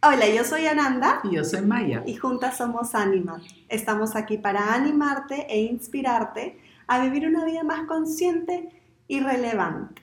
Hola, 0.00 0.28
yo 0.28 0.44
soy 0.44 0.64
Ananda. 0.66 1.20
Y 1.24 1.34
yo 1.34 1.44
soy 1.44 1.62
Maya. 1.62 2.04
Y 2.06 2.14
juntas 2.14 2.58
somos 2.58 2.94
Anima. 2.94 3.42
Estamos 3.68 4.14
aquí 4.14 4.38
para 4.38 4.72
animarte 4.72 5.52
e 5.52 5.62
inspirarte 5.62 6.56
a 6.86 7.00
vivir 7.00 7.26
una 7.26 7.44
vida 7.44 7.64
más 7.64 7.84
consciente 7.88 8.68
y 9.08 9.18
relevante. 9.18 10.00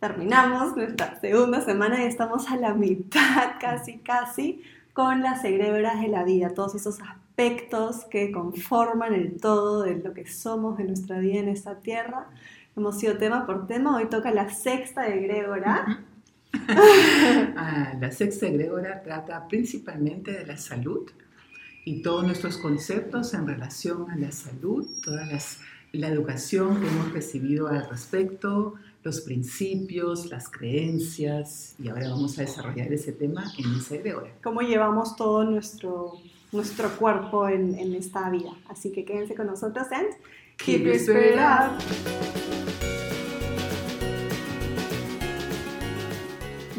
Terminamos 0.00 0.76
nuestra 0.76 1.18
segunda 1.18 1.62
semana 1.62 2.04
y 2.04 2.08
estamos 2.08 2.50
a 2.50 2.56
la 2.56 2.74
mitad, 2.74 3.54
casi, 3.60 4.00
casi, 4.00 4.60
con 4.92 5.22
las 5.22 5.42
egregoras 5.44 6.02
de 6.02 6.08
la 6.08 6.24
vida, 6.24 6.50
todos 6.50 6.74
esos 6.74 7.00
aspectos 7.00 8.04
que 8.10 8.32
conforman 8.32 9.14
el 9.14 9.40
todo 9.40 9.84
de 9.84 9.94
lo 9.94 10.12
que 10.12 10.26
somos 10.26 10.76
de 10.76 10.84
nuestra 10.84 11.18
vida 11.20 11.40
en 11.40 11.48
esta 11.48 11.80
tierra. 11.80 12.28
Hemos 12.76 12.98
sido 12.98 13.16
tema 13.16 13.46
por 13.46 13.66
tema, 13.66 13.96
hoy 13.96 14.10
toca 14.10 14.30
la 14.30 14.50
sexta 14.50 15.08
egrégora. 15.08 16.04
Ah, 17.56 17.94
la 18.00 18.10
sexta 18.10 18.46
egrégora 18.46 19.02
trata 19.02 19.46
principalmente 19.48 20.32
de 20.32 20.46
la 20.46 20.56
salud 20.56 21.10
y 21.84 22.02
todos 22.02 22.24
nuestros 22.24 22.56
conceptos 22.58 23.34
en 23.34 23.46
relación 23.46 24.10
a 24.10 24.16
la 24.16 24.32
salud, 24.32 24.86
toda 25.04 25.26
la 25.92 26.08
educación 26.08 26.80
que 26.80 26.88
hemos 26.88 27.12
recibido 27.12 27.68
al 27.68 27.88
respecto, 27.88 28.74
los 29.02 29.20
principios, 29.22 30.30
las 30.30 30.48
creencias, 30.48 31.74
y 31.78 31.88
ahora 31.88 32.10
vamos 32.10 32.38
a 32.38 32.42
desarrollar 32.42 32.92
ese 32.92 33.12
tema 33.12 33.44
en 33.58 33.74
esa 33.76 33.96
egrégora. 33.96 34.30
Cómo 34.42 34.60
llevamos 34.60 35.16
todo 35.16 35.44
nuestro, 35.44 36.12
nuestro 36.52 36.90
cuerpo 36.96 37.48
en, 37.48 37.76
en 37.78 37.94
esta 37.94 38.30
vida. 38.30 38.52
Así 38.68 38.92
que 38.92 39.04
quédense 39.04 39.34
con 39.34 39.46
nosotros 39.46 39.86
en 39.90 40.06
Keep 40.56 40.84
Your 40.84 40.94
Spirit 40.94 41.36
Up. 41.36 42.61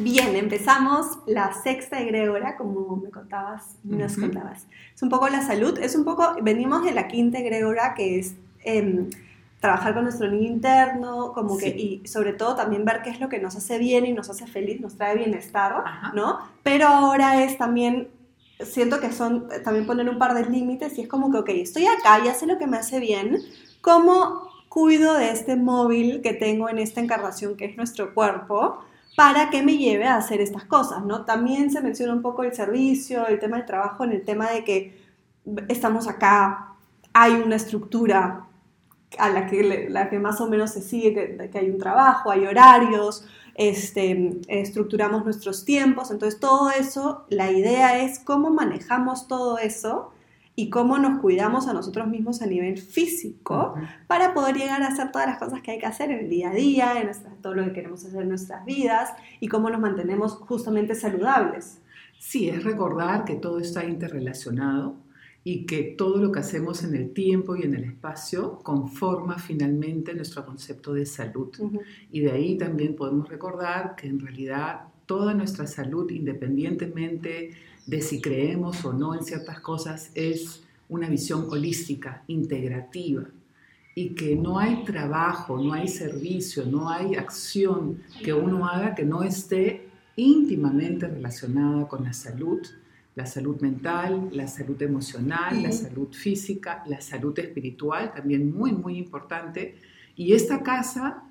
Bien, 0.04 0.36
empezamos 0.36 1.20
la 1.26 1.54
sexta 1.54 2.02
egregora, 2.02 2.58
como 2.58 2.98
me 2.98 3.10
contabas, 3.10 3.78
nos 3.84 4.18
contabas. 4.18 4.68
Es 4.94 5.02
un 5.02 5.08
poco 5.08 5.30
la 5.30 5.42
salud, 5.42 5.80
es 5.80 5.96
un 5.96 6.04
poco, 6.04 6.36
venimos 6.42 6.84
de 6.84 6.92
la 6.92 7.08
quinta 7.08 7.40
egregora, 7.40 7.94
que 7.96 8.20
es 8.20 8.36
em, 8.66 9.10
trabajar 9.62 9.94
con 9.94 10.04
nuestro 10.04 10.30
niño 10.30 10.48
interno, 10.48 11.32
como 11.32 11.58
que, 11.58 11.70
y 11.70 12.06
sobre 12.06 12.34
todo 12.34 12.54
también 12.54 12.84
ver 12.84 13.02
qué 13.02 13.12
es 13.12 13.22
lo 13.22 13.30
que 13.30 13.40
nos 13.40 13.56
hace 13.56 13.78
bien 13.78 14.06
y 14.06 14.12
nos 14.12 14.30
hace 14.30 14.46
feliz, 14.46 14.82
nos 14.82 14.98
trae 14.98 15.16
bienestar, 15.16 15.74
¿no? 16.14 16.40
Pero 16.64 16.88
ahora 16.88 17.42
es 17.42 17.58
también, 17.58 18.10
siento 18.60 19.00
que 19.00 19.14
son, 19.14 19.48
también 19.64 19.86
poner 19.86 20.10
un 20.10 20.18
par 20.18 20.34
de 20.34 20.50
límites 20.50 20.98
y 20.98 21.02
es 21.04 21.08
como 21.08 21.32
que, 21.32 21.38
ok, 21.38 21.50
estoy 21.50 21.86
acá, 21.86 22.22
ya 22.22 22.34
sé 22.34 22.46
lo 22.46 22.58
que 22.58 22.68
me 22.68 22.76
hace 22.76 23.00
bien, 23.00 23.38
¿cómo 23.80 24.50
cuido 24.68 25.14
de 25.14 25.32
este 25.32 25.56
móvil 25.56 26.22
que 26.22 26.34
tengo 26.34 26.68
en 26.68 26.80
esta 26.80 27.00
encarnación 27.00 27.56
que 27.56 27.64
es 27.64 27.78
nuestro 27.78 28.14
cuerpo? 28.14 28.84
Para 29.16 29.50
que 29.50 29.62
me 29.62 29.78
lleve 29.78 30.06
a 30.06 30.16
hacer 30.16 30.42
estas 30.42 30.66
cosas, 30.66 31.04
¿no? 31.06 31.26
También 31.26 31.72
se 31.72 31.82
menciona 31.82 32.14
un 32.14 32.22
poco 32.22 32.44
el 32.44 32.54
servicio, 32.54 33.28
el 33.28 33.40
tema 33.40 33.58
del 33.58 33.66
trabajo, 33.66 34.04
en 34.04 34.12
el 34.12 34.24
tema 34.24 34.50
de 34.50 34.64
que 34.64 35.04
estamos 35.68 36.08
acá, 36.08 36.76
hay 37.14 37.34
una 37.34 37.56
estructura 37.56 38.48
a 39.20 39.30
la 39.30 39.46
que, 39.46 39.88
la 39.90 40.10
que 40.10 40.18
más 40.18 40.42
o 40.42 40.50
menos 40.50 40.72
se 40.72 40.82
sigue, 40.82 41.38
que, 41.52 41.60
hay 41.60 41.70
un 41.70 41.78
trabajo, 41.78 42.32
hay 42.32 42.46
horarios, 42.46 43.26
este, 43.54 44.40
estructuramos 44.48 45.24
nuestros 45.24 45.64
tiempos, 45.64 46.10
entonces 46.10 46.40
todo 46.40 46.72
eso, 46.72 47.26
la 47.30 47.52
idea 47.52 48.04
es 48.04 48.18
cómo 48.20 48.50
manejamos 48.50 49.28
todo 49.28 49.60
eso 49.60 50.12
y 50.56 50.70
cómo 50.70 50.98
nos 51.00 51.20
cuidamos 51.20 51.68
a 51.68 51.74
nosotros 51.74 52.08
mismos 52.08 52.42
a 52.42 52.46
nivel 52.46 52.78
físico 52.78 53.74
para 54.08 54.34
poder 54.34 54.56
llegar 54.56 54.84
a 54.84 54.88
hacer 54.88 55.12
todas 55.12 55.28
las 55.28 55.40
cosas 55.40 55.62
que 55.62 55.72
hay 55.72 55.80
que 55.80 55.86
hacer 55.88 56.12
en 56.12 56.20
el 56.20 56.30
día 56.30 56.52
a 56.52 56.54
día, 56.54 57.02
en 57.02 57.12
todo 57.42 57.56
lo 57.56 57.66
que 57.66 57.74
queremos 57.74 58.06
hacer 58.06 58.22
en 58.22 58.30
nuestras 58.30 58.64
vidas 58.66 59.14
y 59.40 59.48
cómo 59.48 59.70
nos 59.70 59.82
mantenemos 59.82 60.34
justamente 60.34 60.94
saludables. 60.94 61.82
Sí, 62.20 62.50
es 62.50 62.64
recordar 62.64 63.26
que 63.26 63.36
todo 63.36 63.60
está 63.60 63.84
interrelacionado 63.84 64.96
y 65.44 65.66
que 65.66 65.84
todo 65.84 66.18
lo 66.18 66.32
que 66.32 66.40
hacemos 66.40 66.84
en 66.84 66.96
el 66.96 67.14
tiempo 67.14 67.56
y 67.56 67.64
en 67.64 67.74
el 67.74 67.84
espacio 67.84 68.60
conforma 68.60 69.38
finalmente 69.40 70.14
nuestro 70.14 70.46
concepto 70.46 70.94
de 70.94 71.06
salud. 71.06 71.52
Y 72.12 72.22
de 72.22 72.32
ahí 72.32 72.58
también 72.58 72.96
podemos 72.96 73.28
recordar 73.28 73.96
que 73.96 74.08
en 74.08 74.20
realidad 74.20 74.84
toda 75.14 75.36
nuestra 75.36 75.68
salud, 75.68 76.10
independientemente 76.10 77.52
de 77.86 78.02
si 78.02 78.20
creemos 78.20 78.84
o 78.84 78.94
no 78.94 79.14
en 79.14 79.24
ciertas 79.24 79.60
cosas 79.60 80.10
es 80.16 80.64
una 80.90 81.08
visión 81.08 81.46
holística, 81.52 82.24
integrativa, 82.26 83.26
y 83.94 84.16
que 84.16 84.36
no 84.36 84.58
hay 84.58 84.84
trabajo, 84.84 85.62
no 85.62 85.72
hay 85.74 85.88
servicio, 85.88 86.66
no 86.66 86.90
hay 86.90 87.14
acción 87.14 88.02
que 88.24 88.34
uno 88.34 88.68
haga 88.68 88.96
que 88.96 89.06
no 89.06 89.22
esté 89.22 89.88
íntimamente 90.16 91.08
relacionada 91.08 91.88
con 91.88 92.04
la 92.04 92.14
salud, 92.14 92.62
la 93.14 93.28
salud 93.28 93.62
mental, 93.62 94.30
la 94.32 94.48
salud 94.48 94.82
emocional, 94.82 95.62
la 95.62 95.72
salud 95.72 96.12
física, 96.12 96.84
la 96.88 97.02
salud 97.02 97.38
espiritual, 97.38 98.12
también 98.16 98.52
muy, 98.52 98.72
muy 98.72 98.98
importante. 98.98 99.76
Y 100.16 100.34
esta 100.34 100.64
casa 100.64 101.22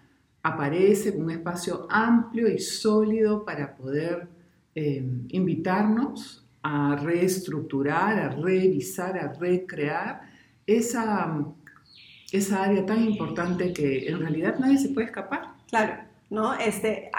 aparece 0.43 1.11
un 1.11 1.31
espacio 1.31 1.87
amplio 1.89 2.49
y 2.49 2.59
sólido 2.59 3.45
para 3.45 3.77
poder 3.77 4.29
eh, 4.75 5.05
invitarnos 5.29 6.45
a 6.63 6.97
reestructurar, 6.97 8.19
a 8.19 8.29
revisar, 8.31 9.19
a 9.19 9.33
recrear 9.33 10.23
esa, 10.67 11.45
esa 12.31 12.63
área 12.63 12.87
tan 12.87 13.03
importante 13.03 13.73
que 13.73 14.09
en 14.09 14.21
realidad 14.21 14.57
nadie 14.59 14.79
se 14.79 14.89
puede 14.91 15.07
escapar. 15.07 15.55
Claro, 15.69 16.05
¿no? 16.31 16.55
Este, 16.55 17.11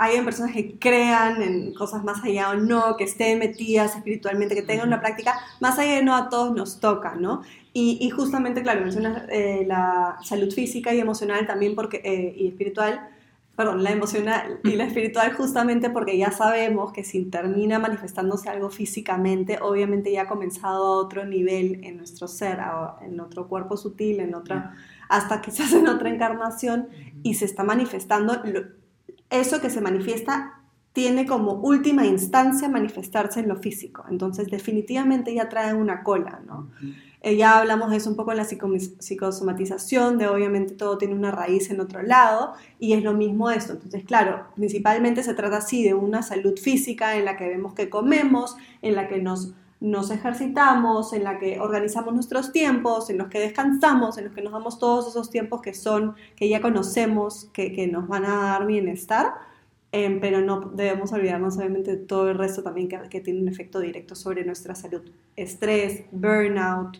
hay 0.00 0.18
personas 0.22 0.52
que 0.52 0.78
crean 0.78 1.42
en 1.42 1.74
cosas 1.74 2.02
más 2.02 2.24
allá 2.24 2.48
o 2.48 2.54
no, 2.54 2.96
que 2.96 3.04
estén 3.04 3.38
metidas 3.38 3.94
espiritualmente, 3.94 4.54
que 4.54 4.62
tengan 4.62 4.88
una 4.88 4.98
práctica 4.98 5.34
más 5.60 5.78
allá 5.78 5.96
de 5.96 6.02
no 6.02 6.16
a 6.16 6.30
todos 6.30 6.56
nos 6.56 6.80
toca, 6.80 7.16
¿no? 7.16 7.42
Y, 7.74 7.98
y 8.00 8.08
justamente, 8.08 8.62
claro, 8.62 8.80
mencionas 8.80 9.24
eh, 9.28 9.64
la 9.66 10.16
salud 10.22 10.50
física 10.50 10.94
y 10.94 11.00
emocional 11.00 11.46
también 11.46 11.74
porque, 11.74 12.00
eh, 12.02 12.34
y 12.34 12.48
espiritual, 12.48 13.10
perdón, 13.54 13.82
la 13.84 13.90
emocional 13.90 14.58
y 14.64 14.70
la 14.70 14.84
espiritual 14.84 15.34
justamente 15.34 15.90
porque 15.90 16.16
ya 16.16 16.30
sabemos 16.30 16.94
que 16.94 17.04
si 17.04 17.26
termina 17.26 17.78
manifestándose 17.78 18.48
algo 18.48 18.70
físicamente, 18.70 19.58
obviamente 19.60 20.10
ya 20.10 20.22
ha 20.22 20.28
comenzado 20.28 20.86
a 20.86 20.96
otro 20.96 21.26
nivel 21.26 21.84
en 21.84 21.98
nuestro 21.98 22.26
ser, 22.26 22.58
en 23.02 23.20
otro 23.20 23.48
cuerpo 23.48 23.76
sutil, 23.76 24.20
en 24.20 24.34
otra, 24.34 24.72
hasta 25.10 25.42
quizás 25.42 25.74
en 25.74 25.88
otra 25.88 26.08
encarnación 26.08 26.88
y 27.22 27.34
se 27.34 27.44
está 27.44 27.64
manifestando, 27.64 28.40
eso 29.30 29.60
que 29.60 29.70
se 29.70 29.80
manifiesta 29.80 30.60
tiene 30.92 31.24
como 31.24 31.52
última 31.52 32.04
instancia 32.04 32.68
manifestarse 32.68 33.40
en 33.40 33.48
lo 33.48 33.56
físico, 33.56 34.04
entonces 34.10 34.48
definitivamente 34.50 35.32
ya 35.32 35.48
trae 35.48 35.72
una 35.72 36.02
cola, 36.02 36.40
¿no? 36.46 36.68
Eh, 37.22 37.36
ya 37.36 37.58
hablamos 37.58 37.90
de 37.90 37.98
eso 37.98 38.08
un 38.08 38.16
poco 38.16 38.32
en 38.32 38.38
la 38.38 38.44
psicosomatización, 38.46 40.16
de 40.16 40.26
obviamente 40.26 40.74
todo 40.74 40.96
tiene 40.96 41.14
una 41.14 41.30
raíz 41.30 41.70
en 41.70 41.80
otro 41.80 42.02
lado, 42.02 42.54
y 42.78 42.94
es 42.94 43.04
lo 43.04 43.12
mismo 43.12 43.50
esto. 43.50 43.74
Entonces, 43.74 44.04
claro, 44.04 44.46
principalmente 44.56 45.22
se 45.22 45.34
trata 45.34 45.58
así 45.58 45.84
de 45.84 45.92
una 45.92 46.22
salud 46.22 46.58
física 46.58 47.16
en 47.16 47.26
la 47.26 47.36
que 47.36 47.46
vemos 47.46 47.74
que 47.74 47.90
comemos, 47.90 48.56
en 48.80 48.96
la 48.96 49.06
que 49.06 49.20
nos, 49.20 49.52
nos 49.80 50.10
ejercitamos, 50.10 51.12
en 51.14 51.24
la 51.24 51.38
que 51.38 51.58
organizamos 51.58 52.12
nuestros 52.14 52.52
tiempos, 52.52 53.08
en 53.08 53.18
los 53.18 53.28
que 53.28 53.40
descansamos, 53.40 54.18
en 54.18 54.26
los 54.26 54.34
que 54.34 54.42
nos 54.42 54.52
damos 54.52 54.78
todos 54.78 55.08
esos 55.08 55.30
tiempos 55.30 55.62
que 55.62 55.74
son, 55.74 56.14
que 56.36 56.48
ya 56.48 56.60
conocemos, 56.60 57.48
que, 57.52 57.72
que 57.72 57.86
nos 57.86 58.06
van 58.06 58.26
a 58.26 58.36
dar 58.36 58.66
bienestar. 58.66 59.34
Em, 59.92 60.20
pero 60.20 60.40
no 60.40 60.60
debemos 60.60 61.12
olvidarnos 61.12 61.56
obviamente 61.56 61.96
de 61.96 61.96
todo 61.96 62.30
el 62.30 62.38
resto 62.38 62.62
también 62.62 62.88
que, 62.88 62.96
que, 63.10 63.20
tiene 63.20 63.40
un 63.40 63.48
efecto 63.48 63.80
directo 63.80 64.14
sobre 64.14 64.44
nuestra 64.44 64.74
salud. 64.76 65.02
Estrés, 65.34 66.04
burnout, 66.12 66.98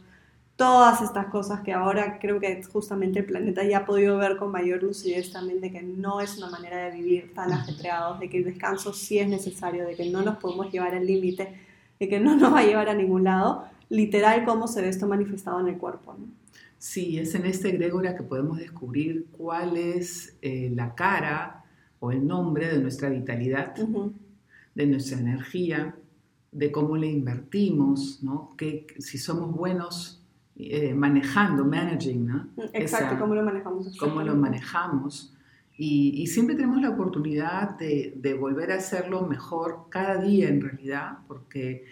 todas 0.57 1.01
estas 1.01 1.27
cosas 1.27 1.61
que 1.61 1.73
ahora 1.73 2.19
creo 2.19 2.41
que 2.41 2.63
justamente 2.65 3.21
el 3.21 3.27
planeta 3.27 3.63
ya 3.65 3.79
ha 3.79 3.87
podido 3.87 4.19
ver 4.19 4.37
con 4.37 4.51
mayor 4.51 4.83
lucidez 4.83 5.33
también 5.33 5.61
de 5.61 5.71
que 5.71 5.83
no 5.83 6.21
es 6.21 6.37
una 6.37 6.51
manera 6.51 6.79
de 6.85 6.91
vivir 6.91 7.33
tan 7.33 7.53
ajetreados, 7.53 8.19
de 8.19 8.29
que 8.29 8.39
el 8.39 8.45
descanso 8.45 8.93
sí 8.93 9.19
es 9.19 9.29
necesario, 9.29 9.87
de 9.87 9.95
que 9.95 10.11
no 10.11 10.23
nos 10.23 10.37
podemos 10.39 10.71
llevar 10.73 10.95
al 10.95 11.07
límite, 11.07 11.70
de 12.01 12.09
que 12.09 12.19
no 12.19 12.35
nos 12.35 12.53
va 12.53 12.61
a 12.61 12.65
llevar 12.65 12.89
a 12.89 12.95
ningún 12.95 13.25
lado, 13.25 13.67
literal 13.91 14.45
cómo 14.47 14.67
se 14.67 14.81
ve 14.81 14.89
esto 14.89 15.07
manifestado 15.07 15.61
en 15.61 15.69
el 15.69 15.77
cuerpo. 15.77 16.17
¿no? 16.19 16.27
Sí, 16.79 17.19
es 17.19 17.35
en 17.35 17.45
este 17.45 17.69
egregora 17.69 18.17
que 18.17 18.23
podemos 18.23 18.59
descubrir 18.59 19.27
cuál 19.37 19.77
es 19.77 20.35
eh, 20.41 20.73
la 20.75 20.95
cara 20.95 21.63
o 22.01 22.11
el 22.11 22.27
nombre 22.27 22.69
de 22.69 22.81
nuestra 22.81 23.11
vitalidad, 23.11 23.75
de 24.75 24.87
nuestra 24.87 25.19
energía, 25.19 25.95
de 26.51 26.73
cómo 26.73 26.97
le 26.97 27.07
invertimos, 27.07 28.23
¿no? 28.23 28.55
que 28.57 28.87
si 28.99 29.19
somos 29.19 29.55
buenos 29.55 30.23
eh, 30.57 30.95
manejando, 30.95 31.67
managing, 31.67 32.27
¿no? 32.27 32.49
Exacto, 32.73 33.19
cómo 33.19 33.35
lo 33.35 33.43
manejamos. 33.43 33.97
Cómo 33.99 34.23
lo 34.23 34.35
manejamos. 34.35 35.35
Y, 35.83 36.27
siempre 36.27 36.57
tenemos 36.57 36.83
la 36.83 36.91
oportunidad 36.91 37.79
de, 37.79 38.13
de, 38.15 38.35
volver 38.35 38.71
a 38.71 38.75
hacerlo 38.75 39.27
mejor 39.27 39.87
cada 39.89 40.19
día 40.19 40.47
en 40.47 40.61
realidad, 40.61 41.21
porque 41.27 41.87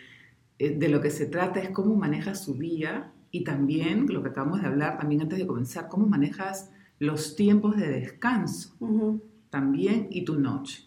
eh, 0.59 0.77
de 0.77 0.89
lo 0.91 1.01
que 1.01 1.09
se 1.09 1.25
trata 1.25 1.61
es 1.61 1.71
cómo 1.71 1.97
manejas 1.97 2.45
su 2.45 2.53
día 2.53 3.15
y 3.31 3.45
también, 3.45 4.05
lo 4.09 4.23
que 4.23 4.29
acabamos 4.29 4.61
de 4.61 4.67
hablar 4.67 4.99
también 4.99 5.23
antes 5.23 5.39
de 5.39 5.47
comenzar, 5.47 5.89
cómo 5.89 6.07
manejas 6.07 6.71
los 6.99 7.35
tiempos 7.35 7.79
de 7.79 7.89
descanso 7.89 8.77
también 9.49 10.09
y 10.11 10.23
tu 10.27 10.39
noche. 10.39 10.85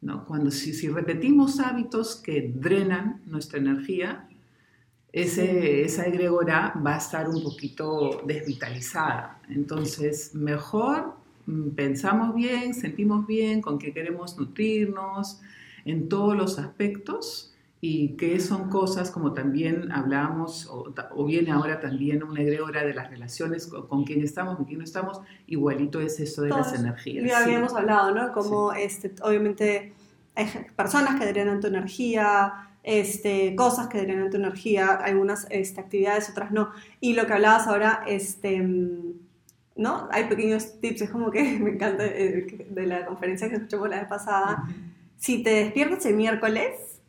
¿no? 0.00 0.24
Cuando 0.24 0.50
si, 0.50 0.72
si 0.72 0.88
repetimos 0.88 1.60
hábitos 1.60 2.16
que 2.16 2.54
drenan 2.56 3.20
nuestra 3.26 3.58
energía, 3.58 4.26
ese, 5.12 5.84
esa 5.84 6.06
egregora 6.06 6.72
va 6.86 6.94
a 6.94 6.98
estar 6.98 7.28
un 7.28 7.42
poquito 7.42 8.22
desvitalizada. 8.26 9.42
Entonces, 9.50 10.34
mejor 10.34 11.19
pensamos 11.74 12.34
bien, 12.34 12.74
sentimos 12.74 13.26
bien, 13.26 13.60
con 13.60 13.78
qué 13.78 13.92
queremos 13.92 14.38
nutrirnos 14.38 15.40
en 15.84 16.08
todos 16.08 16.36
los 16.36 16.58
aspectos 16.58 17.50
y 17.82 18.16
que 18.16 18.38
son 18.40 18.68
cosas 18.68 19.10
como 19.10 19.32
también 19.32 19.90
hablábamos, 19.90 20.68
o, 20.70 21.24
viene 21.24 21.50
ahora 21.50 21.80
también 21.80 22.22
una 22.22 22.42
egregora 22.42 22.84
de 22.84 22.92
las 22.92 23.08
relaciones 23.08 23.66
con, 23.66 24.04
quien 24.04 24.22
estamos, 24.22 24.56
con 24.56 24.66
quién 24.66 24.78
no 24.78 24.84
estamos, 24.84 25.20
igualito 25.46 26.00
es 26.00 26.20
eso 26.20 26.42
de 26.42 26.50
las 26.50 26.78
energías. 26.78 27.24
Ya 27.26 27.42
habíamos 27.42 27.72
hablado, 27.72 28.14
¿no? 28.14 28.32
Como, 28.32 28.72
este, 28.72 29.14
obviamente, 29.22 29.94
hay 30.34 30.46
personas 30.76 31.18
que 31.18 31.26
drenan 31.26 31.60
tu 31.60 31.68
energía, 31.68 32.68
este, 32.82 33.54
cosas 33.56 33.88
que 33.88 34.02
drenan 34.02 34.28
tu 34.28 34.36
energía, 34.36 34.88
algunas 34.88 35.46
este, 35.48 35.80
actividades, 35.80 36.28
otras 36.28 36.50
no. 36.50 36.70
Y 37.00 37.14
lo 37.14 37.26
que 37.26 37.32
hablabas 37.32 37.66
ahora, 37.66 38.04
este, 38.06 38.58
¿no? 39.80 40.08
Hay 40.12 40.24
pequeños 40.24 40.78
tips, 40.78 41.00
es 41.00 41.10
como 41.10 41.30
que 41.30 41.42
me 41.58 41.70
encanta 41.70 42.04
eh, 42.04 42.66
de 42.68 42.86
la 42.86 43.06
conferencia 43.06 43.48
que 43.48 43.56
escuchamos 43.56 43.88
la 43.88 44.00
vez 44.00 44.08
pasada. 44.08 44.64
Si 45.16 45.42
te 45.42 45.50
despiertas 45.50 46.04
el 46.04 46.16
miércoles, 46.16 47.00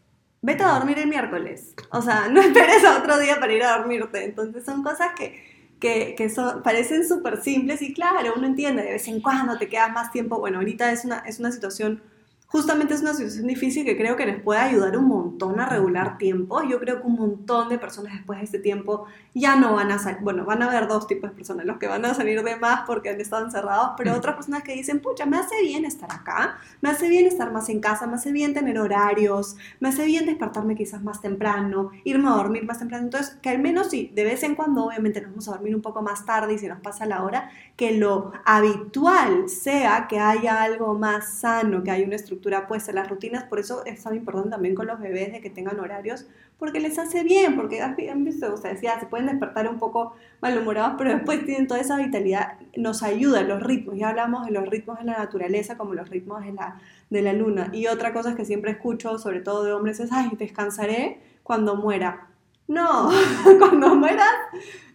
vete 0.42 0.64
a 0.64 0.70
dormir 0.70 0.98
el 0.98 1.08
miércoles. 1.08 1.76
O 1.92 2.02
sea, 2.02 2.28
no 2.32 2.40
esperes 2.40 2.84
a 2.86 2.98
otro 2.98 3.20
día 3.20 3.40
para 3.42 3.54
ir 3.54 3.64
a 3.64 3.78
dormirte. 3.78 4.24
Entonces 4.24 4.64
son 4.64 4.84
cosas 4.84 5.10
que, 5.18 5.44
que, 5.82 6.16
que 6.16 6.30
son, 6.30 6.64
parecen 6.64 7.06
súper 7.06 7.42
simples 7.42 7.82
y 7.82 7.94
claro, 7.94 8.34
uno 8.38 8.48
entiende, 8.48 8.84
de 8.84 8.94
vez 8.94 9.08
en 9.10 9.22
cuando 9.22 9.58
te 9.58 9.68
quedas 9.68 9.92
más 9.92 10.14
tiempo. 10.14 10.40
Bueno, 10.40 10.60
ahorita 10.60 10.94
es 10.94 11.04
una, 11.04 11.20
es 11.20 11.42
una 11.42 11.52
situación 11.52 12.02
justamente 12.51 12.94
es 12.94 13.01
una 13.01 13.13
situación 13.13 13.48
difícil 13.48 13.86
que 13.86 13.95
creo 13.95 14.18
que 14.18 14.25
les 14.25 14.42
puede 14.42 14.59
ayudar 14.59 14.98
un 14.98 15.06
montón 15.07 15.62
a 15.62 15.69
regular 15.69 16.18
tiempo. 16.18 16.62
Yo 16.63 16.80
creo 16.80 17.00
que 17.00 17.07
un 17.07 17.15
montón 17.15 17.69
de 17.69 17.77
personas 17.77 18.13
después 18.13 18.39
de 18.39 18.45
este 18.45 18.59
tiempo 18.59 19.06
ya 19.33 19.56
no 19.56 19.75
van 19.75 19.89
a 19.92 20.00
salir, 20.00 20.19
bueno, 20.21 20.44
van 20.44 20.62
a 20.62 20.68
haber 20.68 20.89
dos 20.89 21.07
tipos 21.07 21.30
de 21.30 21.36
personas, 21.36 21.65
los 21.65 21.77
que 21.77 21.88
van 21.88 22.03
a 22.03 22.13
salir 22.13 22.44
de 22.44 22.57
más 22.57 22.81
porque 22.86 23.09
han 23.09 23.21
estado 23.21 23.45
encerrados, 23.45 23.92
pero 23.95 24.13
otras 24.13 24.36
personas 24.36 24.63
que 24.63 24.74
dicen, 24.74 25.00
pucha, 25.00 25.25
me 25.25 25.38
hace 25.38 25.62
bien 25.62 25.86
estar 25.86 26.12
acá, 26.12 26.57
me 26.81 26.89
hace 26.89 27.07
bien 27.07 27.25
estar 27.25 27.53
más 27.53 27.69
en 27.69 27.80
casa, 27.80 28.06
me 28.06 28.15
hace 28.15 28.33
bien 28.33 28.53
tener 28.53 28.77
horarios, 28.77 29.56
me 29.80 29.88
hace 29.88 30.03
bien 30.03 30.25
despertarme 30.25 30.75
quizás 30.75 31.01
más 31.01 31.21
temprano, 31.21 31.92
irme 32.03 32.27
a 32.27 32.33
dormir 32.33 32.65
más 32.65 32.80
temprano. 32.80 33.06
Entonces, 33.06 33.38
que 33.42 33.50
al 33.50 33.59
menos 33.59 33.89
sí, 33.89 34.12
de 34.13 34.25
vez 34.25 34.44
en 34.44 34.56
cuando 34.56 34.86
obviamente 34.86 35.21
nos 35.21 35.30
vamos 35.31 35.48
a 35.48 35.51
dormir 35.51 35.74
un 35.74 35.81
poco 35.81 36.01
más 36.01 36.25
tarde 36.25 36.56
y 36.56 36.57
si 36.57 36.68
nos 36.68 36.81
pasa 36.81 37.06
la 37.06 37.24
hora, 37.24 37.50
que 37.77 37.94
lo 37.94 38.33
habitual 38.44 39.48
sea 39.48 40.07
que 40.09 40.19
haya 40.19 40.62
algo 40.62 40.95
más 40.95 41.39
sano, 41.39 41.81
que 41.83 41.92
haya 41.92 42.06
una 42.06 42.18
estructura 42.18 42.41
pues 42.68 42.94
las 42.94 43.10
rutinas, 43.10 43.44
por 43.46 43.60
eso 43.60 43.86
es 43.86 44.04
tan 44.04 44.16
importante 44.16 44.50
también 44.50 44.76
con 44.76 44.88
los 44.88 45.00
bebés 45.00 45.32
de 45.32 45.42
que 45.42 45.50
tengan 45.50 45.80
horarios, 45.80 46.26
porque 46.60 46.80
les 46.80 46.98
hace 47.00 47.24
bien, 47.24 47.56
porque 47.56 47.82
han 47.82 48.24
visto, 48.24 48.54
ustedes 48.54 48.82
ya 48.82 49.00
se 49.00 49.06
pueden 49.06 49.28
despertar 49.28 49.68
un 49.70 49.80
poco 49.80 50.16
malhumorados, 50.42 50.96
pero 50.98 51.12
después 51.12 51.46
tienen 51.46 51.68
toda 51.68 51.80
esa 51.80 51.98
vitalidad, 51.98 52.54
nos 52.76 53.04
ayuda 53.04 53.42
los 53.44 53.64
ritmos, 53.64 53.98
ya 53.98 54.10
hablamos 54.10 54.46
de 54.46 54.52
los 54.52 54.68
ritmos 54.68 55.00
de 55.00 55.06
la 55.06 55.18
naturaleza 55.18 55.78
como 55.78 55.94
los 55.94 56.10
ritmos 56.10 56.44
de 56.44 56.54
la, 56.54 56.80
de 57.10 57.22
la 57.22 57.34
luna. 57.34 57.70
Y 57.72 57.88
otra 57.88 58.14
cosa 58.14 58.36
que 58.36 58.46
siempre 58.46 58.72
escucho, 58.72 59.18
sobre 59.18 59.42
todo 59.42 59.64
de 59.64 59.74
hombres, 59.74 60.00
es, 60.00 60.12
ay, 60.12 60.32
descansaré 60.38 61.20
cuando 61.44 61.76
muera. 61.76 62.31
No, 62.72 63.10
cuando 63.60 63.96
mueras 63.96 64.32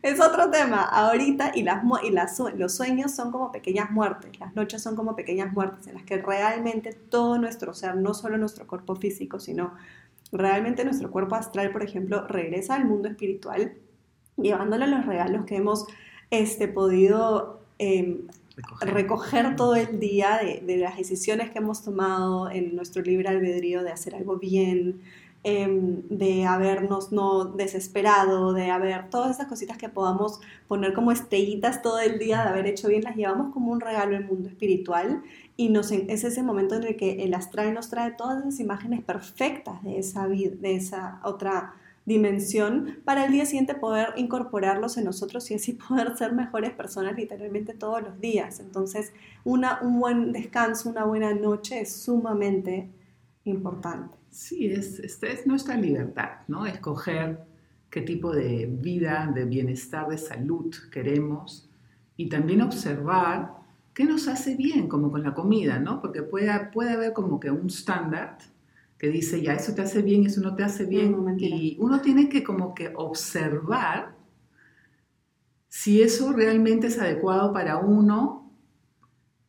es 0.01 0.19
otro 0.19 0.51
tema. 0.51 0.83
Ahorita, 0.85 1.53
y, 1.55 1.63
las, 1.63 1.85
y 2.05 2.11
las, 2.11 2.41
los 2.57 2.75
sueños 2.75 3.15
son 3.15 3.31
como 3.31 3.53
pequeñas 3.53 3.91
muertes, 3.91 4.41
las 4.41 4.57
noches 4.57 4.83
son 4.83 4.97
como 4.97 5.15
pequeñas 5.15 5.53
muertes 5.53 5.87
en 5.87 5.93
las 5.93 6.05
que 6.05 6.17
realmente 6.17 6.95
todo 6.95 7.37
nuestro 7.37 7.75
ser, 7.75 7.95
no 7.97 8.15
solo 8.15 8.39
nuestro 8.39 8.67
cuerpo 8.67 8.97
físico, 8.97 9.41
sino 9.41 9.75
realmente 10.33 10.87
nuestro 10.87 11.11
cuerpo 11.11 11.35
astral, 11.35 11.71
por 11.71 11.83
ejemplo, 11.83 12.27
regresa 12.27 12.77
al 12.77 12.87
mundo 12.87 13.09
espiritual, 13.09 13.75
llevándole 14.39 14.87
los 14.87 15.05
regalos 15.05 15.45
que 15.45 15.57
hemos 15.57 15.87
este, 16.31 16.69
podido 16.69 17.61
em, 17.77 18.23
recoger. 18.81 19.55
todo 19.55 19.77
el 19.77 20.01
día 20.01 20.39
de, 20.43 20.63
de 20.63 20.79
las 20.79 20.97
decisiones 20.97 21.51
que 21.51 21.59
hemos 21.59 21.85
tomado 21.85 22.51
en 22.51 22.75
nuestro 22.75 23.03
libre 23.03 23.29
albedrío 23.29 23.83
de 23.83 23.91
hacer 23.91 24.15
algo 24.15 24.39
bien, 24.39 25.03
Em, 25.49 26.03
de 26.09 26.45
habernos 26.45 27.13
no 27.13 27.45
desesperado, 27.45 28.53
de 28.53 28.69
haber 28.73 29.11
todas 29.11 29.31
esas 29.37 29.47
cositas 29.47 29.79
que 29.79 29.89
podamos 29.89 30.41
poner 30.67 30.93
como 30.93 31.13
estrellitas 31.13 31.83
todo 31.83 32.01
el 32.01 32.19
día, 32.19 32.43
de 32.43 32.49
haber 32.49 32.67
hecho 32.67 32.89
bien, 32.89 33.05
las 33.05 33.15
llevamos 33.15 33.53
como 33.53 33.71
un 33.71 33.81
regalo 33.81 34.17
al 34.17 34.25
mundo 34.25 34.49
espiritual 34.49 35.23
y 35.57 35.69
nos, 35.69 35.93
es 35.93 36.25
ese 36.25 36.43
momento 36.43 36.75
en 36.75 36.83
el 36.83 36.97
que 36.97 37.23
el 37.23 37.33
astral 37.33 37.75
nos 37.75 37.91
trae 37.91 38.11
todas 38.11 38.41
esas 38.41 38.59
imágenes 38.59 39.05
perfectas 39.05 39.81
de 39.85 40.01
esa, 40.01 40.27
de 40.27 40.75
esa 40.75 41.21
otra 41.23 41.75
dimensión 42.07 42.99
para 43.05 43.25
el 43.27 43.31
día 43.31 43.47
siguiente 43.47 43.77
poder 43.77 44.15
incorporarlos 44.17 44.97
en 44.97 45.05
nosotros 45.05 45.49
y 45.53 45.55
así 45.55 45.75
poder 45.89 46.17
ser 46.17 46.33
mejores 46.33 46.73
personas 46.73 47.15
literalmente 47.15 47.73
todos 47.73 48.03
los 48.03 48.21
días. 48.21 48.59
Entonces, 48.59 49.13
una, 49.45 49.79
un 49.81 50.01
buen 50.01 50.33
descanso, 50.33 50.91
una 50.91 51.05
buena 51.05 51.33
noche 51.35 51.83
es 51.83 51.93
sumamente 51.95 52.91
importante. 53.45 54.16
Sí, 54.37 54.67
es, 54.67 55.01
es 55.01 55.47
nuestra 55.47 55.79
libertad, 55.79 56.41
¿no? 56.47 56.67
Escoger 56.67 57.47
qué 57.89 58.03
tipo 58.03 58.35
de 58.35 58.67
vida, 58.67 59.33
de 59.35 59.47
bienestar, 59.47 60.09
de 60.09 60.19
salud 60.19 60.75
queremos 60.93 61.71
y 62.19 62.29
también 62.29 62.61
observar 62.61 63.55
qué 63.95 64.05
nos 64.05 64.29
hace 64.29 64.55
bien, 64.55 64.89
como 64.89 65.11
con 65.11 65.23
la 65.23 65.33
comida, 65.33 65.79
¿no? 65.79 66.03
Porque 66.03 66.23
puede, 66.23 66.53
puede 66.67 66.91
haber 66.91 67.15
como 67.15 67.41
que 67.41 67.51
un 67.51 67.69
estándar 67.69 68.37
que 68.99 69.09
dice, 69.09 69.41
ya, 69.41 69.55
eso 69.55 69.75
te 69.75 69.81
hace 69.81 70.03
bien, 70.03 70.27
eso 70.27 70.43
no 70.43 70.55
te 70.55 70.65
hace 70.65 70.85
bien, 70.85 71.17
y 71.39 71.79
uno 71.81 72.03
tiene 72.03 72.29
que 72.29 72.45
como 72.45 72.75
que 72.75 72.93
observar 72.95 74.15
si 75.67 76.03
eso 76.03 76.35
realmente 76.35 76.89
es 76.89 76.99
adecuado 76.99 77.55
para 77.55 77.79
uno 77.79 78.46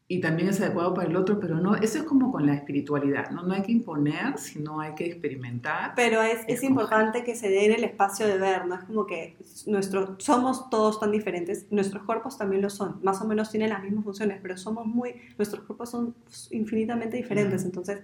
y 0.09 0.21
también 0.21 0.47
es 0.47 0.61
adecuado 0.61 0.93
para 0.93 1.09
el 1.09 1.17
otro, 1.17 1.37
pero 1.37 1.59
no, 1.59 1.75
eso 1.75 1.97
es 1.97 2.03
como 2.05 2.31
con 2.31 2.45
la 2.45 2.53
espiritualidad, 2.53 3.29
¿no? 3.31 3.43
No 3.43 3.53
hay 3.53 3.61
que 3.61 3.73
imponer, 3.73 4.37
sino 4.37 4.79
hay 4.79 4.95
que 4.95 5.05
experimentar. 5.05 5.93
Pero 5.97 6.21
es, 6.21 6.45
es 6.47 6.63
importante 6.63 7.25
que 7.25 7.35
se 7.35 7.49
den 7.49 7.73
el 7.73 7.83
espacio 7.83 8.25
de 8.25 8.37
ver, 8.37 8.65
¿no? 8.65 8.75
Es 8.75 8.85
como 8.85 9.05
que 9.05 9.35
nuestro, 9.65 10.15
somos 10.19 10.69
todos 10.69 11.01
tan 11.01 11.11
diferentes, 11.11 11.67
nuestros 11.71 12.03
cuerpos 12.03 12.37
también 12.37 12.61
lo 12.61 12.69
son, 12.69 12.99
más 13.03 13.21
o 13.21 13.27
menos 13.27 13.51
tienen 13.51 13.69
las 13.69 13.83
mismas 13.83 14.05
funciones, 14.05 14.39
pero 14.41 14.55
somos 14.55 14.85
muy, 14.85 15.13
nuestros 15.37 15.63
cuerpos 15.65 15.89
son 15.89 16.15
infinitamente 16.51 17.17
diferentes, 17.17 17.65
entonces 17.65 17.99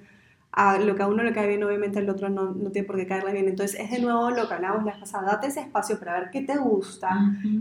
a 0.55 0.77
lo 0.77 0.95
que 0.95 1.01
a 1.01 1.07
uno 1.07 1.23
le 1.23 1.33
cae 1.33 1.47
bien, 1.47 1.63
obviamente 1.63 1.97
el 1.97 2.07
otro 2.07 2.29
no, 2.29 2.51
no, 2.51 2.69
tiene 2.69 2.85
por 2.85 2.95
qué 2.95 3.07
caerle 3.07 3.33
bien. 3.33 3.47
Entonces 3.47 3.79
es 3.79 3.89
de 3.89 3.99
nuevo 3.99 4.29
lo 4.29 4.47
que 4.47 4.53
hablábamos 4.53 4.85
la 4.85 4.99
pasada, 4.99 5.31
date 5.31 5.47
ese 5.47 5.61
espacio 5.61 5.97
para 5.97 6.13
ver 6.13 6.29
qué 6.29 6.41
te 6.41 6.57
gusta, 6.57 7.09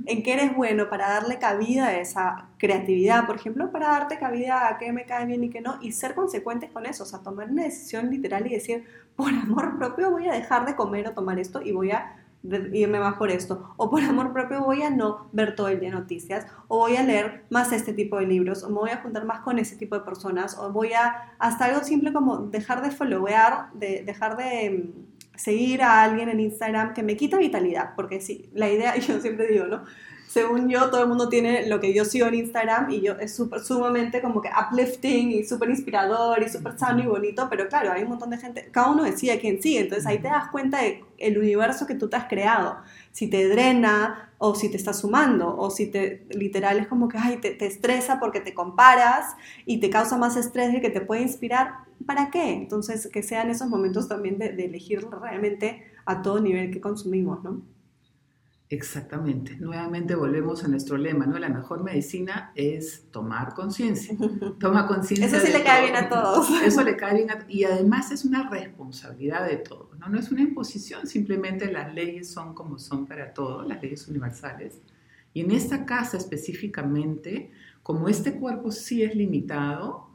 en 0.05 0.23
qué 0.23 0.35
eres 0.35 0.55
bueno, 0.55 0.91
para 0.91 1.09
darle 1.09 1.39
cabida 1.39 1.87
a 1.87 1.97
esa 1.97 2.49
creatividad, 2.59 3.25
por 3.27 3.37
ejemplo, 3.37 3.73
para 3.73 3.89
darte 3.89 4.19
cabida 4.19 4.69
a 4.69 4.77
qué 4.77 4.93
me 4.93 5.07
cae 5.07 5.25
bien 5.25 5.43
y 5.43 5.49
qué 5.49 5.63
no, 5.63 5.79
y 5.81 5.93
ser 5.93 6.15
consecuentes 6.15 6.71
con 6.71 6.85
eso, 6.85 7.05
o 7.05 7.07
sea, 7.07 7.21
tomar 7.21 7.51
una 7.51 7.65
decisión 7.65 8.11
literal 8.11 8.47
y 8.47 8.51
decir, 8.51 8.85
por 9.17 9.31
amor 9.31 9.79
propio 9.79 10.11
voy 10.11 10.29
a 10.29 10.33
dejar 10.33 10.67
de 10.67 10.77
comer 10.77 11.09
o 11.09 11.13
tomar 11.13 11.39
esto 11.39 11.63
y 11.63 11.73
voy 11.73 11.93
a 11.93 12.22
irme 12.45 12.99
más 12.99 13.15
por 13.15 13.31
esto, 13.31 13.75
o 13.77 13.91
por 13.91 14.03
amor 14.03 14.33
propio 14.33 14.65
voy 14.65 14.83
a 14.83 14.91
no 14.91 15.29
ver 15.33 15.55
todo 15.55 15.69
el 15.69 15.81
día 15.81 15.91
noticias, 15.91 16.47
o 16.69 16.79
voy 16.79 16.97
a 16.97 17.03
leer 17.03 17.45
más 17.51 17.73
este 17.73 17.93
tipo 17.93 18.19
de 18.19 18.27
libros, 18.27 18.65
o 18.65 18.69
me 18.69 18.77
voy 18.77 18.91
a 18.91 18.99
juntar 18.99 19.25
más 19.25 19.41
con 19.41 19.59
ese 19.59 19.77
tipo 19.77 19.95
de 19.97 20.03
personas, 20.03 20.57
o 20.59 20.73
voy 20.73 20.93
a, 20.93 21.35
hasta 21.39 21.67
algo 21.67 21.85
simple 21.85 22.13
como 22.13 22.39
dejar 22.39 22.83
de 22.83 22.91
followear, 22.91 23.73
de 23.75 24.03
dejar 24.05 24.37
de 24.37 24.93
mm, 24.95 25.39
seguir 25.39 25.83
a 25.83 26.03
alguien 26.03 26.29
en 26.29 26.41
Instagram 26.41 26.95
que 26.95 27.03
me 27.03 27.17
quita 27.17 27.39
vitalidad, 27.39 27.95
porque 27.95 28.21
sí, 28.21 28.51
la 28.55 28.69
idea, 28.69 28.97
yo 28.99 29.21
siempre 29.21 29.47
digo, 29.47 29.67
¿no? 29.67 29.85
Según 30.33 30.71
yo, 30.71 30.89
todo 30.89 31.03
el 31.03 31.09
mundo 31.09 31.29
tiene 31.29 31.67
lo 31.67 31.79
que 31.79 31.93
yo 31.93 32.07
sigo 32.07 32.27
en 32.27 32.37
Instagram 32.37 32.91
y 32.91 33.03
yo 33.03 33.19
es 33.19 33.37
super, 33.37 33.61
sumamente 33.61 34.23
como 34.23 34.41
que 34.41 34.49
uplifting 34.49 35.31
y 35.31 35.45
súper 35.45 35.69
inspirador 35.69 36.43
y 36.43 36.49
súper 36.49 36.79
sano 36.79 37.03
y 37.03 37.07
bonito, 37.07 37.49
pero 37.51 37.69
claro, 37.69 37.93
hay 37.93 38.03
un 38.03 38.09
montón 38.09 38.31
de 38.31 38.39
gente, 38.39 38.71
cada 38.73 38.91
uno 38.93 39.05
decide 39.05 39.39
quién 39.39 39.61
sigue, 39.61 39.81
entonces 39.81 40.07
ahí 40.07 40.21
te 40.21 40.29
das 40.29 40.51
cuenta 40.51 40.79
de 40.79 41.05
el 41.19 41.37
universo 41.37 41.87
que 41.87 41.97
tú 41.97 42.09
te 42.09 42.17
has 42.17 42.29
creado, 42.29 42.79
si 43.11 43.29
te 43.29 43.47
drena 43.47 44.33
o 44.39 44.55
si 44.55 44.71
te 44.71 44.79
está 44.79 44.95
sumando 44.95 45.55
o 45.55 45.69
si 45.69 45.89
te 45.89 46.25
literal 46.31 46.79
es 46.79 46.87
como 46.87 47.11
que 47.11 47.19
ay, 47.19 47.37
te, 47.37 47.51
te 47.51 47.67
estresa 47.67 48.19
porque 48.19 48.41
te 48.41 48.55
comparas 48.55 49.37
y 49.67 49.81
te 49.81 49.91
causa 49.91 50.17
más 50.17 50.39
estrés 50.39 50.73
de 50.73 50.81
que 50.81 50.89
te 50.89 51.03
puede 51.03 51.21
inspirar, 51.21 51.75
¿para 52.07 52.31
qué? 52.31 52.55
Entonces 52.55 53.07
que 53.13 53.23
sean 53.23 53.51
esos 53.51 53.69
momentos 53.69 54.09
también 54.09 54.39
de, 54.39 54.49
de 54.49 54.65
elegir 54.65 55.07
realmente 55.11 55.85
a 56.07 56.23
todo 56.23 56.41
nivel 56.41 56.71
que 56.71 56.81
consumimos, 56.81 57.45
¿no? 57.45 57.61
Exactamente. 58.73 59.55
Nuevamente 59.57 60.15
volvemos 60.15 60.65
a 60.65 60.69
nuestro 60.69 60.97
lema, 60.97 61.27
¿no? 61.27 61.39
La 61.39 61.51
mejor 61.51 61.85
medicina 61.85 62.53
es 62.55 63.05
tomar 63.11 63.53
conciencia. 63.53 64.17
Toma 64.59 64.87
conciencia. 64.87 65.27
Eso 65.27 65.47
sí 65.47 65.53
le 65.53 65.63
cae 65.63 65.83
bien 65.83 65.97
a 65.97 66.09
todos. 66.09 66.49
Eso 66.65 66.83
le 66.83 66.97
cae 66.97 67.17
bien 67.17 67.31
a 67.31 67.45
Y 67.51 67.65
además 67.65 68.11
es 68.13 68.25
una 68.25 68.49
responsabilidad 68.49 69.47
de 69.47 69.59
todos, 69.59 69.99
¿no? 69.99 70.09
No 70.09 70.19
es 70.19 70.33
una 70.33 70.41
imposición, 70.41 71.07
simplemente 71.07 71.71
las 71.71 71.93
leyes 71.93 72.31
son 72.33 72.55
como 72.55 72.79
son 72.79 73.05
para 73.07 73.35
todos, 73.35 73.69
las 73.69 73.83
leyes 73.83 74.09
universales. 74.09 74.81
Y 75.35 75.43
en 75.43 75.51
esta 75.51 75.85
casa 75.85 76.17
específicamente, 76.17 77.51
como 77.83 78.09
este 78.09 78.39
cuerpo 78.41 78.71
sí 78.71 79.03
es 79.03 79.15
limitado, 79.15 80.09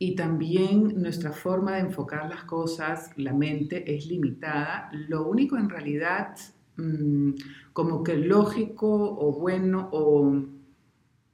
y 0.00 0.16
también 0.16 1.00
nuestra 1.00 1.30
forma 1.30 1.74
de 1.74 1.80
enfocar 1.82 2.28
las 2.28 2.42
cosas, 2.42 3.12
la 3.16 3.34
mente 3.34 3.94
es 3.94 4.06
limitada. 4.06 4.90
Lo 4.92 5.28
único 5.28 5.56
en 5.58 5.68
realidad 5.68 6.34
mm, 6.80 7.34
como 7.72 8.02
que 8.02 8.16
lógico 8.16 8.88
o 8.88 9.32
bueno 9.32 9.88
o 9.92 10.44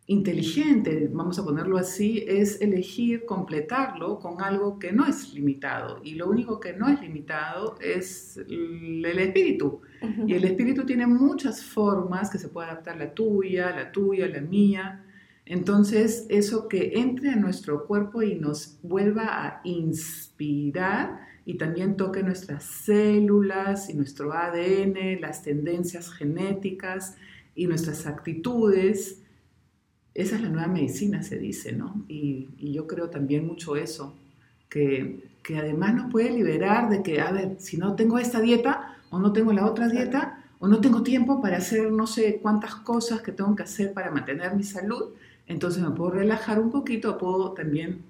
inteligente, 0.08 1.10
vamos 1.12 1.38
a 1.38 1.44
ponerlo 1.44 1.78
así, 1.78 2.24
es 2.28 2.60
elegir 2.60 3.24
completarlo 3.24 4.20
con 4.20 4.40
algo 4.40 4.78
que 4.78 4.92
no 4.92 5.04
es 5.04 5.34
limitado. 5.34 6.00
Y 6.04 6.14
lo 6.14 6.28
único 6.28 6.60
que 6.60 6.74
no 6.74 6.88
es 6.88 7.00
limitado 7.00 7.76
es 7.80 8.36
el 8.36 9.04
espíritu. 9.18 9.80
Y 10.26 10.34
el 10.34 10.44
espíritu 10.44 10.84
tiene 10.86 11.06
muchas 11.06 11.64
formas 11.64 12.30
que 12.30 12.38
se 12.38 12.48
puede 12.48 12.70
adaptar 12.70 12.96
la 12.96 13.12
tuya, 13.12 13.70
la 13.70 13.90
tuya, 13.90 14.28
la 14.28 14.40
mía. 14.40 15.04
Entonces, 15.44 16.26
eso 16.28 16.68
que 16.68 16.92
entre 16.94 17.30
a 17.30 17.36
nuestro 17.36 17.86
cuerpo 17.86 18.22
y 18.22 18.36
nos 18.36 18.78
vuelva 18.82 19.24
a 19.26 19.60
inspirar 19.64 21.25
y 21.48 21.54
también 21.54 21.96
toque 21.96 22.24
nuestras 22.24 22.64
células 22.64 23.88
y 23.88 23.94
nuestro 23.94 24.32
ADN, 24.32 25.20
las 25.20 25.44
tendencias 25.44 26.12
genéticas 26.12 27.16
y 27.54 27.68
nuestras 27.68 28.06
actitudes. 28.08 29.22
Esa 30.12 30.34
es 30.34 30.42
la 30.42 30.48
nueva 30.48 30.66
medicina, 30.66 31.22
se 31.22 31.38
dice, 31.38 31.72
¿no? 31.72 32.04
Y, 32.08 32.48
yo 32.58 32.88
creo 32.88 33.10
también 33.10 33.46
mucho 33.46 33.76
eso, 33.76 34.16
que, 34.68 35.20
que 35.44 35.56
además 35.56 35.94
nos 35.94 36.10
puede 36.10 36.30
liberar 36.30 36.90
de 36.90 37.04
que, 37.04 37.20
a 37.20 37.30
ver, 37.30 37.54
si 37.60 37.76
no 37.76 37.94
tengo 37.94 38.18
esta 38.18 38.40
dieta 38.40 38.98
o 39.10 39.20
no 39.20 39.32
tengo 39.32 39.52
la 39.52 39.66
otra 39.66 39.88
dieta, 39.88 40.42
o 40.58 40.66
no 40.66 40.80
tengo 40.80 41.04
tiempo 41.04 41.40
para 41.40 41.58
hacer 41.58 41.92
no 41.92 42.08
sé 42.08 42.40
cuántas 42.42 42.74
cosas 42.74 43.20
que 43.20 43.30
tengo 43.30 43.54
que 43.54 43.62
hacer 43.62 43.92
para 43.92 44.10
mantener 44.10 44.56
mi 44.56 44.64
salud, 44.64 45.10
entonces 45.46 45.80
me 45.80 45.90
puedo 45.90 46.10
relajar 46.10 46.58
un 46.58 46.72
poquito, 46.72 47.18
puedo 47.18 47.52
también 47.52 48.02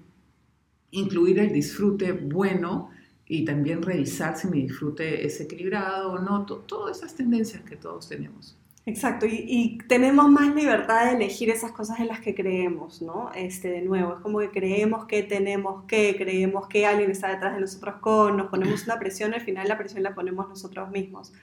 incluir 0.89 1.37
el 1.37 1.51
disfrute 1.51 2.13
bueno 2.13 2.89
y 3.27 3.43
también 3.45 3.81
revisar 3.81 4.37
si 4.37 4.47
mi 4.47 4.61
disfrute 4.63 5.25
es 5.25 5.39
equilibrado 5.41 6.13
o 6.13 6.19
no, 6.19 6.45
todas 6.45 6.97
esas 6.97 7.15
tendencias 7.15 7.61
que 7.63 7.75
todos 7.75 8.07
tenemos. 8.07 8.57
Exacto, 8.85 9.25
y, 9.25 9.79
tenemos 9.89 10.29
más 10.31 10.55
libertad 10.55 11.07
de 11.07 11.17
elegir 11.17 11.49
esas 11.49 11.73
cosas 11.73 11.99
en 11.99 12.07
las 12.07 12.21
que 12.21 12.33
creemos, 12.33 13.01
¿no? 13.01 13.31
Este, 13.35 13.67
de 13.67 13.81
nuevo, 13.81 14.13
es 14.13 14.21
como 14.21 14.39
que 14.39 14.49
creemos 14.49 15.07
que 15.07 15.23
tenemos 15.23 15.83
que, 15.87 16.15
creemos 16.15 16.69
que 16.69 16.85
alguien 16.85 17.11
está 17.11 17.27
detrás 17.27 17.55
de 17.55 17.59
nosotros 17.59 17.95
con, 17.99 18.37
nos 18.37 18.47
ponemos 18.47 18.85
una 18.85 18.97
presión, 18.97 19.33
al 19.33 19.41
final 19.41 19.67
la 19.67 19.77
presión 19.77 20.03
la 20.03 20.15
ponemos 20.15 20.47
nosotros 20.47 20.89
mismos. 20.89 21.33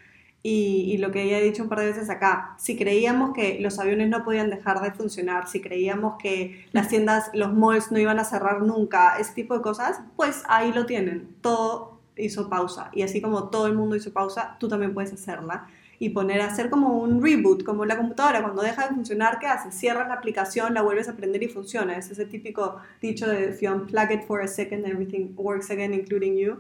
Y, 0.47 0.99
lo 0.99 1.11
que 1.11 1.27
ya 1.27 1.39
he 1.39 1.43
dicho 1.43 1.63
un 1.63 1.71
par 1.71 1.81
de 1.81 1.87
veces 1.87 2.11
acá, 2.11 2.55
si 2.59 2.77
creíamos 2.77 3.33
que 3.33 3.61
los 3.61 3.79
aviones 3.79 4.11
no 4.11 4.23
podían 4.25 4.51
dejar 4.51 4.83
de 4.83 4.93
funcionar, 4.93 5.49
si 5.49 5.63
creíamos 5.63 6.17
que 6.23 6.67
las 6.73 6.89
tiendas, 6.89 7.31
los 7.33 7.55
malls 7.55 7.91
no 7.91 7.99
iban 7.99 8.19
a 8.19 8.25
cerrar 8.25 8.61
nunca, 8.61 9.17
ese 9.19 9.33
tipo 9.33 9.55
de 9.55 9.63
cosas, 9.63 10.01
pues 10.17 10.43
ahí 10.47 10.71
lo 10.75 10.85
tienen. 10.85 11.35
Todo 11.41 11.99
hizo 12.17 12.51
pausa. 12.51 12.91
Y 12.93 13.01
así 13.01 13.23
como 13.23 13.49
todo 13.49 13.67
el 13.69 13.75
mundo 13.75 13.97
hizo 13.97 14.13
pausa, 14.13 14.59
tú 14.61 14.69
también 14.69 14.93
puedes 14.93 15.15
hacerla 15.15 15.67
y 15.99 16.11
poner 16.11 16.43
a 16.43 16.49
hacer 16.49 16.69
como 16.69 16.99
un 16.99 17.23
reboot, 17.23 17.65
como 17.65 17.87
la 17.87 17.97
computadora, 17.97 18.43
cuando 18.43 18.61
deja 18.61 18.87
de 18.87 18.95
funcionar, 18.95 19.39
¿qué 19.39 19.47
haces? 19.47 19.75
Cierras 19.75 20.09
la 20.09 20.15
aplicación, 20.17 20.75
la 20.75 20.83
vuelves 20.83 21.09
a 21.09 21.17
prender 21.17 21.43
y 21.43 21.49
funciona. 21.49 21.97
Es 21.97 22.11
ese 22.11 22.27
típico 22.27 22.77
dicho 23.01 23.27
de 23.27 23.49
if 23.49 23.63
you 23.63 23.73
unplug 23.73 24.13
it 24.13 24.25
for 24.27 24.43
a 24.43 24.49
second, 24.49 24.85
everything 24.85 25.33
works 25.37 25.71
again, 25.71 25.95
including 25.95 26.37
you. 26.37 26.59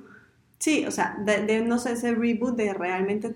Sí, 0.58 0.86
o 0.86 0.90
sea, 0.90 1.18
de, 1.22 1.42
de 1.42 1.60
no 1.60 1.78
sé, 1.78 1.92
ese 1.92 2.14
reboot 2.14 2.56
de 2.56 2.72
realmente 2.72 3.34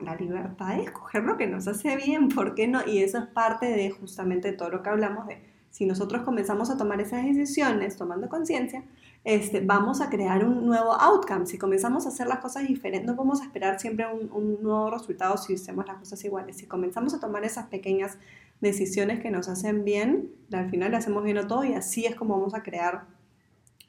la 0.00 0.16
libertad 0.16 0.76
de 0.76 0.84
escoger 0.84 1.24
lo 1.24 1.36
que 1.36 1.46
nos 1.46 1.66
hace 1.68 1.96
bien, 1.96 2.28
¿por 2.34 2.54
qué 2.54 2.68
no? 2.68 2.80
Y 2.86 2.98
eso 3.02 3.18
es 3.18 3.26
parte 3.26 3.66
de 3.66 3.90
justamente 3.90 4.52
todo 4.52 4.70
lo 4.70 4.82
que 4.82 4.90
hablamos 4.90 5.26
de 5.26 5.54
si 5.70 5.86
nosotros 5.86 6.22
comenzamos 6.22 6.70
a 6.70 6.76
tomar 6.76 7.00
esas 7.00 7.24
decisiones 7.24 7.96
tomando 7.96 8.28
conciencia, 8.28 8.84
este, 9.24 9.60
vamos 9.60 10.00
a 10.00 10.08
crear 10.08 10.44
un 10.44 10.64
nuevo 10.64 10.92
outcome. 10.92 11.46
Si 11.46 11.58
comenzamos 11.58 12.06
a 12.06 12.10
hacer 12.10 12.28
las 12.28 12.38
cosas 12.38 12.68
diferentes, 12.68 13.10
no 13.10 13.16
vamos 13.16 13.40
a 13.40 13.44
esperar 13.44 13.80
siempre 13.80 14.06
un, 14.06 14.30
un 14.30 14.62
nuevo 14.62 14.92
resultado 14.92 15.36
si 15.36 15.54
hacemos 15.54 15.84
las 15.88 15.96
cosas 15.96 16.24
iguales. 16.24 16.58
Si 16.58 16.66
comenzamos 16.66 17.12
a 17.12 17.18
tomar 17.18 17.44
esas 17.44 17.66
pequeñas 17.66 18.18
decisiones 18.60 19.18
que 19.18 19.32
nos 19.32 19.48
hacen 19.48 19.84
bien, 19.84 20.30
al 20.52 20.70
final 20.70 20.92
le 20.92 20.98
hacemos 20.98 21.24
bien 21.24 21.38
a 21.38 21.48
todo 21.48 21.64
y 21.64 21.74
así 21.74 22.06
es 22.06 22.14
como 22.14 22.38
vamos 22.38 22.54
a 22.54 22.62
crear 22.62 23.06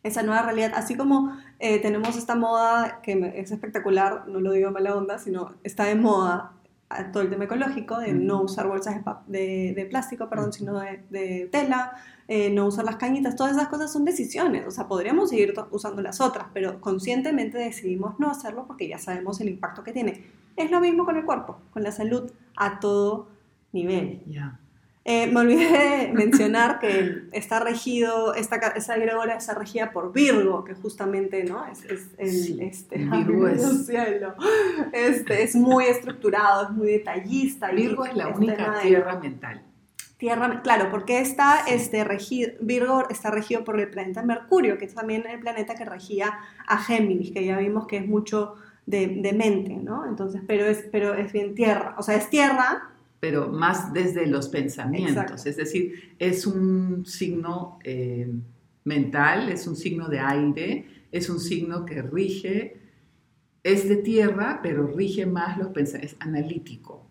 esa 0.05 0.23
nueva 0.23 0.43
realidad. 0.43 0.71
Así 0.75 0.95
como 0.95 1.35
eh, 1.59 1.79
tenemos 1.79 2.15
esta 2.15 2.35
moda 2.35 3.01
que 3.01 3.33
es 3.35 3.51
espectacular, 3.51 4.27
no 4.27 4.39
lo 4.39 4.51
digo 4.51 4.71
mala 4.71 4.95
onda, 4.95 5.17
sino 5.17 5.55
está 5.63 5.85
de 5.85 5.95
moda 5.95 6.51
todo 7.11 7.23
el 7.23 7.29
tema 7.29 7.45
ecológico, 7.45 7.99
de 7.99 8.13
no 8.13 8.43
usar 8.43 8.67
bolsas 8.67 9.01
de, 9.27 9.73
de, 9.75 9.85
plástico, 9.85 10.29
perdón, 10.29 10.53
sino 10.53 10.79
de, 10.79 11.03
de 11.09 11.49
tela, 11.51 11.93
eh, 12.27 12.51
no 12.51 12.67
usar 12.67 12.85
las 12.85 12.97
cañitas, 12.97 13.35
todas 13.35 13.53
esas 13.53 13.67
cosas 13.67 13.91
son 13.91 14.05
decisiones, 14.05 14.65
o 14.67 14.71
sea, 14.71 14.87
podríamos 14.87 15.31
seguir 15.31 15.53
usando 15.71 16.03
las 16.03 16.21
otras, 16.21 16.45
pero 16.53 16.79
conscientemente 16.79 17.57
decidimos 17.57 18.19
no 18.19 18.29
hacerlo 18.29 18.65
porque 18.67 18.87
ya 18.87 18.99
sabemos 18.99 19.41
el 19.41 19.49
impacto 19.49 19.83
que 19.83 19.91
tiene. 19.91 20.25
Es 20.55 20.71
lo 20.71 20.79
mismo 20.79 21.05
con 21.05 21.17
el 21.17 21.25
cuerpo, 21.25 21.57
con 21.71 21.83
la 21.83 21.91
salud 21.91 22.31
a 22.55 22.79
todo 22.79 23.27
nivel. 23.73 24.21
Ya. 24.27 24.59
Eh, 25.07 25.27
me 25.27 25.41
olvidé 25.41 25.69
de 25.69 26.13
mencionar 26.13 26.79
que 26.79 27.25
está 27.31 27.59
regido, 27.59 28.33
esta, 28.33 28.55
egregora 28.55 29.35
está 29.35 29.53
regida 29.53 29.91
por 29.91 30.11
Virgo, 30.11 30.63
que 30.63 30.73
justamente, 30.73 31.43
¿no? 31.43 31.63
Es, 31.67 31.85
es 32.17 32.49
el, 32.49 32.61
este, 32.61 32.97
Virgo 32.97 33.47
es... 33.47 33.85
Cielo. 33.85 34.33
Este, 34.91 35.43
es 35.43 35.55
muy 35.55 35.85
estructurado, 35.85 36.63
es 36.63 36.69
muy 36.71 36.87
detallista. 36.87 37.69
Virgo 37.69 38.03
es 38.05 38.15
la 38.15 38.29
única 38.29 38.79
tierra 38.81 39.19
mental. 39.19 39.61
Tierra, 40.17 40.61
claro, 40.63 40.89
porque 40.89 41.19
está, 41.19 41.65
este, 41.67 42.03
regido, 42.03 42.53
Virgo 42.61 43.07
está 43.07 43.29
regido 43.29 43.63
por 43.63 43.79
el 43.79 43.91
planeta 43.91 44.23
Mercurio, 44.23 44.79
que 44.79 44.85
es 44.85 44.95
también 44.95 45.27
el 45.27 45.39
planeta 45.39 45.75
que 45.75 45.85
regía 45.85 46.39
a 46.65 46.79
Géminis, 46.79 47.31
que 47.31 47.45
ya 47.45 47.59
vimos 47.59 47.85
que 47.85 47.97
es 47.97 48.07
mucho 48.07 48.55
de, 48.87 49.05
de 49.05 49.33
mente, 49.33 49.75
¿no? 49.75 50.07
Entonces, 50.07 50.41
pero 50.47 50.65
es, 50.65 50.83
pero 50.91 51.13
es 51.13 51.31
bien 51.31 51.53
tierra, 51.53 51.93
o 51.99 52.01
sea, 52.01 52.15
es 52.15 52.27
tierra, 52.31 52.94
pero 53.25 53.47
más 53.47 53.91
desde 53.91 54.27
los 54.27 54.49
pensamientos. 54.49 55.47
Es 55.47 55.57
decir, 55.57 56.13
es 56.19 56.45
un 56.45 57.07
signo 57.07 57.79
eh, 57.83 58.31
mental, 58.83 59.49
es 59.49 59.65
un 59.65 59.75
signo 59.75 60.09
de 60.09 60.19
aire, 60.19 60.85
es 61.11 61.27
un 61.27 61.39
signo 61.39 61.87
que 61.87 62.03
rige, 62.03 62.79
es 63.63 63.89
de 63.89 63.95
tierra, 63.95 64.59
pero 64.61 64.85
rige 64.85 65.25
más 65.25 65.57
los 65.57 65.69
pensamientos, 65.69 66.19
es 66.19 66.21
analítico, 66.21 67.07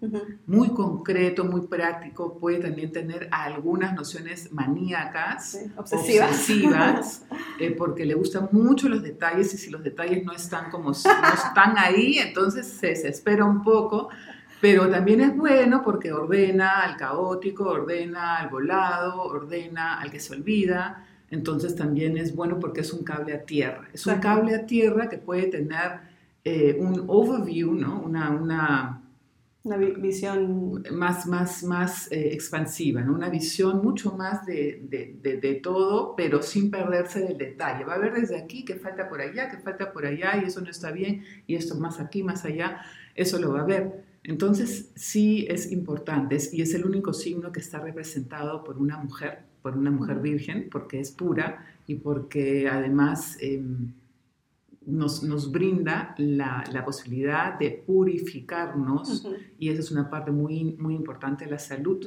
muy 0.46 0.68
concreto, 0.68 1.46
muy 1.46 1.62
práctico, 1.62 2.38
puede 2.38 2.60
también 2.60 2.92
tener 2.92 3.28
algunas 3.32 3.92
nociones 3.92 4.52
maníacas, 4.52 5.58
obsesivas, 5.74 7.26
eh, 7.58 7.72
porque 7.72 8.04
le 8.04 8.14
gustan 8.14 8.50
mucho 8.52 8.88
los 8.88 9.02
detalles 9.02 9.52
y 9.52 9.58
si 9.58 9.68
los 9.68 9.82
detalles 9.82 10.24
no 10.24 10.32
están 10.32 10.70
como 10.70 10.90
no 10.90 11.34
están 11.34 11.76
ahí, 11.76 12.18
entonces 12.18 12.68
se 12.68 12.86
desespera 12.86 13.44
un 13.44 13.64
poco 13.64 14.10
pero 14.60 14.88
también 14.88 15.20
es 15.20 15.36
bueno 15.36 15.82
porque 15.82 16.12
ordena 16.12 16.82
al 16.82 16.96
caótico, 16.96 17.64
ordena 17.64 18.38
al 18.38 18.48
volado, 18.48 19.22
ordena 19.22 20.00
al 20.00 20.10
que 20.10 20.20
se 20.20 20.34
olvida. 20.34 21.06
Entonces 21.30 21.74
también 21.74 22.16
es 22.16 22.34
bueno 22.34 22.58
porque 22.60 22.82
es 22.82 22.92
un 22.92 23.04
cable 23.04 23.34
a 23.34 23.44
tierra. 23.44 23.88
Es 23.92 24.06
un 24.06 24.14
cable 24.20 24.54
a 24.54 24.66
tierra 24.66 25.08
que 25.08 25.18
puede 25.18 25.48
tener 25.48 26.00
eh, 26.44 26.76
un 26.78 27.04
overview, 27.08 27.72
¿no? 27.72 28.00
una, 28.02 28.30
una, 28.30 29.02
una 29.64 29.76
visión 29.78 30.84
más, 30.92 31.26
más, 31.26 31.64
más 31.64 32.12
eh, 32.12 32.32
expansiva, 32.32 33.00
¿no? 33.00 33.14
una 33.14 33.30
visión 33.30 33.82
mucho 33.82 34.14
más 34.14 34.44
de, 34.44 34.80
de, 34.88 35.38
de, 35.38 35.54
todo, 35.54 36.14
pero 36.14 36.42
sin 36.42 36.70
perderse 36.70 37.20
del 37.20 37.38
detalle. 37.38 37.84
Va 37.84 37.94
a 37.94 37.98
ver 37.98 38.12
desde 38.12 38.36
aquí 38.36 38.64
que 38.64 38.74
falta 38.74 39.08
por 39.08 39.22
allá, 39.22 39.48
que 39.48 39.56
falta 39.56 39.90
por 39.90 40.04
allá, 40.04 40.36
y 40.36 40.46
eso 40.46 40.60
no 40.60 40.70
está 40.70 40.90
bien, 40.90 41.24
y 41.46 41.54
esto 41.54 41.76
más 41.76 41.98
aquí, 41.98 42.22
más 42.22 42.44
allá, 42.44 42.82
eso 43.14 43.38
lo 43.40 43.54
va 43.54 43.62
a 43.62 43.64
ver. 43.64 44.04
Entonces, 44.24 44.90
sí 44.94 45.46
es 45.50 45.70
importante 45.70 46.38
y 46.52 46.62
es 46.62 46.74
el 46.74 46.86
único 46.86 47.12
signo 47.12 47.52
que 47.52 47.60
está 47.60 47.78
representado 47.78 48.64
por 48.64 48.78
una 48.78 48.96
mujer, 48.96 49.40
por 49.62 49.76
una 49.76 49.90
mujer 49.90 50.20
virgen, 50.20 50.68
porque 50.70 50.98
es 50.98 51.10
pura 51.10 51.66
y 51.86 51.96
porque 51.96 52.66
además 52.66 53.36
em, 53.40 53.92
nos, 54.86 55.52
brinda 55.52 56.14
la, 56.16 56.82
posibilidad 56.86 57.58
de 57.58 57.82
purificarnos 57.86 59.26
y 59.58 59.68
esa 59.68 59.80
es 59.80 59.90
una 59.90 60.08
parte 60.08 60.30
muy, 60.30 60.74
muy 60.78 60.94
importante 60.94 61.44
de 61.44 61.50
la 61.50 61.58
salud. 61.58 62.06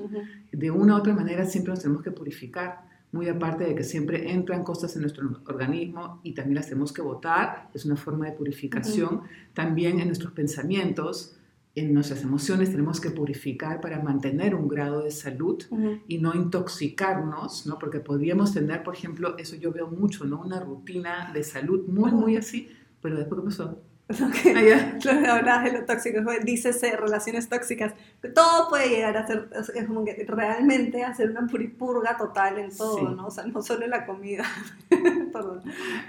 De 0.52 0.72
una 0.72 0.96
u 0.96 0.98
otra 0.98 1.14
manera 1.14 1.46
siempre 1.46 1.72
nos 1.72 1.82
tenemos 1.82 2.02
que 2.02 2.12
purificar, 2.12 2.88
muy 3.12 3.30
aparte 3.30 3.64
de 3.64 3.76
que 3.76 3.84
siempre 3.84 4.32
entran 4.32 4.64
cosas 4.64 4.96
en 4.96 5.04
nuestro 5.04 5.40
organismo 5.46 6.20
y 6.24 6.34
también 6.34 6.56
las 6.56 6.68
tenemos 6.68 6.92
que 6.92 7.04
votar, 7.04 7.70
es 7.76 7.86
una 7.86 7.96
forma 7.96 8.26
de 8.26 8.32
purificación, 8.34 9.22
también 9.54 10.00
en 10.00 10.08
nuestros 10.08 10.34
pensamientos 10.34 11.37
en 11.80 11.94
nuestras 11.94 12.24
emociones 12.24 12.72
tenemos 12.72 13.00
que 13.00 13.12
purificar 13.12 13.82
para 13.82 14.02
mantener 14.02 14.56
un 14.56 14.68
grado 14.68 15.04
de 15.04 15.12
salud 15.12 15.64
y 16.08 16.18
no 16.18 16.34
intoxicarnos, 16.34 17.68
¿no? 17.68 17.78
Porque 17.78 18.00
podríamos 18.00 18.54
tener, 18.54 18.84
por 18.84 18.96
ejemplo, 18.96 19.38
eso 19.38 19.56
yo 19.56 19.72
veo 19.72 19.88
mucho, 19.88 20.26
¿no? 20.26 20.42
Una 20.42 20.60
rutina 20.60 21.32
de 21.34 21.44
salud 21.44 21.88
muy, 21.88 22.12
muy 22.12 22.36
así, 22.36 22.70
pero 23.02 23.18
después 23.18 23.42
¿qué 23.42 23.46
pasó? 23.46 23.82
lo 24.20 24.32
que, 24.32 25.30
hablabas 25.30 25.66
de 25.66 25.80
lo 25.80 25.86
tóxico, 25.86 26.22
dícese 26.42 26.96
relaciones 26.96 27.50
tóxicas, 27.50 27.94
todo 28.34 28.70
puede 28.70 28.88
llegar 28.88 29.18
a 29.18 29.28
ser, 29.28 29.50
es 29.76 29.86
como 29.86 30.06
que 30.06 30.26
realmente 30.26 31.04
hacer 31.04 31.32
una 31.32 31.46
puripurga 31.46 32.16
total 32.16 32.58
en 32.58 32.76
todo, 32.76 33.10
¿no? 33.10 33.28
O 33.28 33.32
sea, 33.32 33.46
no 33.46 33.62
solo 33.62 33.84
en 33.84 33.92
la 33.92 34.06
comida, 34.06 34.46
Perdón. 34.90 35.62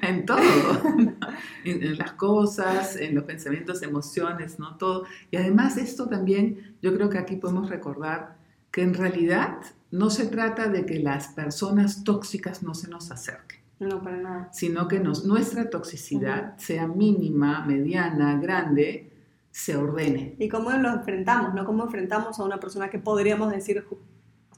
En 0.03 0.25
todo, 0.25 0.39
en, 1.65 1.99
las 1.99 2.13
cosas, 2.13 2.95
en 2.95 3.17
los 3.17 3.25
pensamientos, 3.25 3.83
emociones, 3.83 4.61
¿no? 4.61 4.77
Todo. 4.77 5.05
Y 5.33 5.37
además 5.37 5.77
esto 5.77 6.09
también, 6.09 6.77
yo 6.81 6.95
creo 6.95 7.11
que 7.11 7.19
aquí 7.19 7.35
podemos 7.35 7.69
recordar 7.69 8.37
que 8.71 8.83
en 8.83 8.95
realidad 8.95 9.59
no 9.91 10.11
se 10.11 10.27
trata 10.27 10.69
de 10.69 10.87
que 10.87 11.01
las 11.01 11.29
personas 11.29 12.05
tóxicas 12.05 12.63
no 12.63 12.75
se 12.75 12.89
nos 12.89 13.11
acerquen. 13.11 13.68
No, 13.81 14.03
para 14.03 14.17
nada. 14.17 14.49
Sino 14.53 14.89
que 14.89 14.99
nuestra 14.99 15.71
toxicidad, 15.71 16.57
sea 16.59 16.87
mínima, 16.87 17.65
mediana, 17.65 18.39
grande, 18.41 19.13
se 19.51 19.77
ordene. 19.77 20.35
Y 20.39 20.49
cómo 20.49 20.71
lo 20.71 20.91
enfrentamos, 20.91 21.55
¿no? 21.55 21.65
Cómo 21.65 21.85
enfrentamos 21.85 22.39
a 22.39 22.45
una 22.45 22.59
persona 22.59 22.91
que 22.91 22.99
podríamos 22.99 23.51
decir 23.51 23.85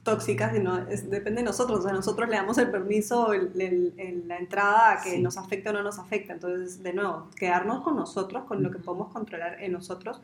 tóxica, 0.03 0.51
sino 0.51 0.77
depende 0.85 1.41
de 1.41 1.43
nosotros. 1.43 1.79
O 1.79 1.83
sea, 1.83 1.93
nosotros 1.93 2.27
le 2.29 2.35
damos 2.35 2.57
el 2.57 2.71
permiso, 2.71 3.31
la 3.33 4.37
entrada 4.37 4.93
a 4.93 5.01
que 5.01 5.19
nos 5.19 5.37
afecte 5.37 5.69
o 5.69 5.73
no 5.73 5.83
nos 5.83 5.99
afecte. 5.99 6.33
Entonces, 6.33 6.81
de 6.81 6.93
nuevo, 6.93 7.29
quedarnos 7.35 7.83
con 7.83 7.95
nosotros, 7.95 8.45
con 8.45 8.63
lo 8.63 8.71
que 8.71 8.79
podemos 8.79 9.11
controlar 9.13 9.61
en 9.61 9.73
nosotros 9.73 10.21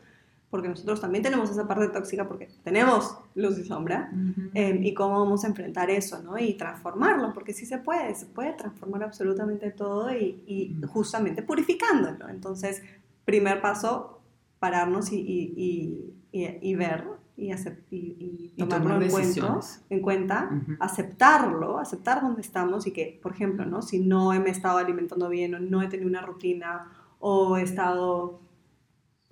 porque 0.50 0.68
nosotros 0.68 1.00
también 1.00 1.22
tenemos 1.22 1.50
esa 1.50 1.66
parte 1.66 1.88
tóxica, 1.88 2.26
porque 2.26 2.48
tenemos 2.62 3.18
luz 3.34 3.58
y 3.58 3.64
sombra, 3.64 4.10
em, 4.54 4.82
y 4.82 4.94
cómo 4.94 5.18
vamos 5.18 5.44
a 5.44 5.48
enfrentar 5.48 5.90
eso, 5.90 6.22
¿no? 6.22 6.38
Y 6.38 6.54
transformarlo, 6.54 7.32
porque 7.34 7.52
sí 7.52 7.66
se 7.66 7.78
puede, 7.78 8.14
se 8.14 8.26
puede 8.26 8.54
transformar 8.54 9.02
absolutamente 9.02 9.70
todo 9.70 10.10
y, 10.12 10.76
justamente 10.88 11.42
purificándolo. 11.42 12.28
Entonces, 12.28 12.82
primer 13.24 13.60
paso, 13.60 14.20
pararnos 14.58 15.12
y, 15.12 16.14
y 16.32 16.74
ver 16.74 17.18
y, 17.38 17.52
hacer, 17.52 17.84
y, 17.90 18.52
tomarlo 18.58 19.00
en 19.00 19.10
cuenta, 19.10 19.60
en 19.90 20.02
cuenta 20.02 20.50
aceptarlo, 20.80 21.78
aceptar 21.78 22.20
dónde 22.20 22.40
estamos 22.40 22.86
y 22.88 22.92
que, 22.92 23.20
por 23.22 23.32
ejemplo, 23.32 23.64
¿no? 23.64 23.80
si 23.80 24.00
no 24.00 24.30
me 24.30 24.48
he 24.48 24.50
estado 24.50 24.78
alimentando 24.78 25.28
bien 25.28 25.54
o 25.54 25.60
no 25.60 25.80
he 25.80 25.86
tenido 25.86 26.08
una 26.08 26.20
rutina 26.20 26.90
o 27.20 27.56
he 27.56 27.62
estado 27.62 28.40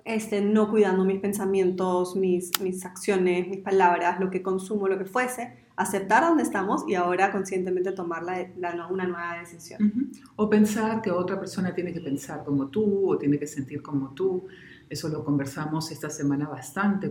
este, 0.07 0.41
no 0.41 0.71
cuidando 0.71 1.05
mis 1.05 1.19
pensamientos, 1.19 2.15
mis, 2.15 2.53
mis 2.61 2.85
acciones, 2.85 3.49
mis 3.49 3.59
palabras, 3.59 4.21
lo 4.21 4.31
que 4.31 4.41
consumo, 4.41 4.87
lo 4.87 4.97
que 4.99 5.05
fuese, 5.05 5.67
aceptar 5.75 6.23
dónde 6.23 6.45
estamos 6.45 6.85
y 6.87 6.95
ahora 6.95 7.33
conscientemente 7.33 7.91
tomar 7.91 8.23
la, 8.23 8.87
una 8.89 9.05
nueva 9.05 9.37
decisión. 9.41 10.13
O 10.37 10.49
pensar 10.49 11.03
que 11.03 11.11
otra 11.11 11.41
persona 11.41 11.75
tiene 11.75 11.93
que 11.93 12.01
pensar 12.01 12.45
como 12.45 12.69
tú 12.69 13.11
o 13.11 13.19
tiene 13.19 13.37
que 13.37 13.49
sentir 13.49 13.83
como 13.83 14.11
tú. 14.11 14.47
Eso 14.89 15.09
lo 15.09 15.25
conversamos 15.25 15.91
esta 15.91 16.09
semana 16.09 16.49
bastante. 16.49 17.11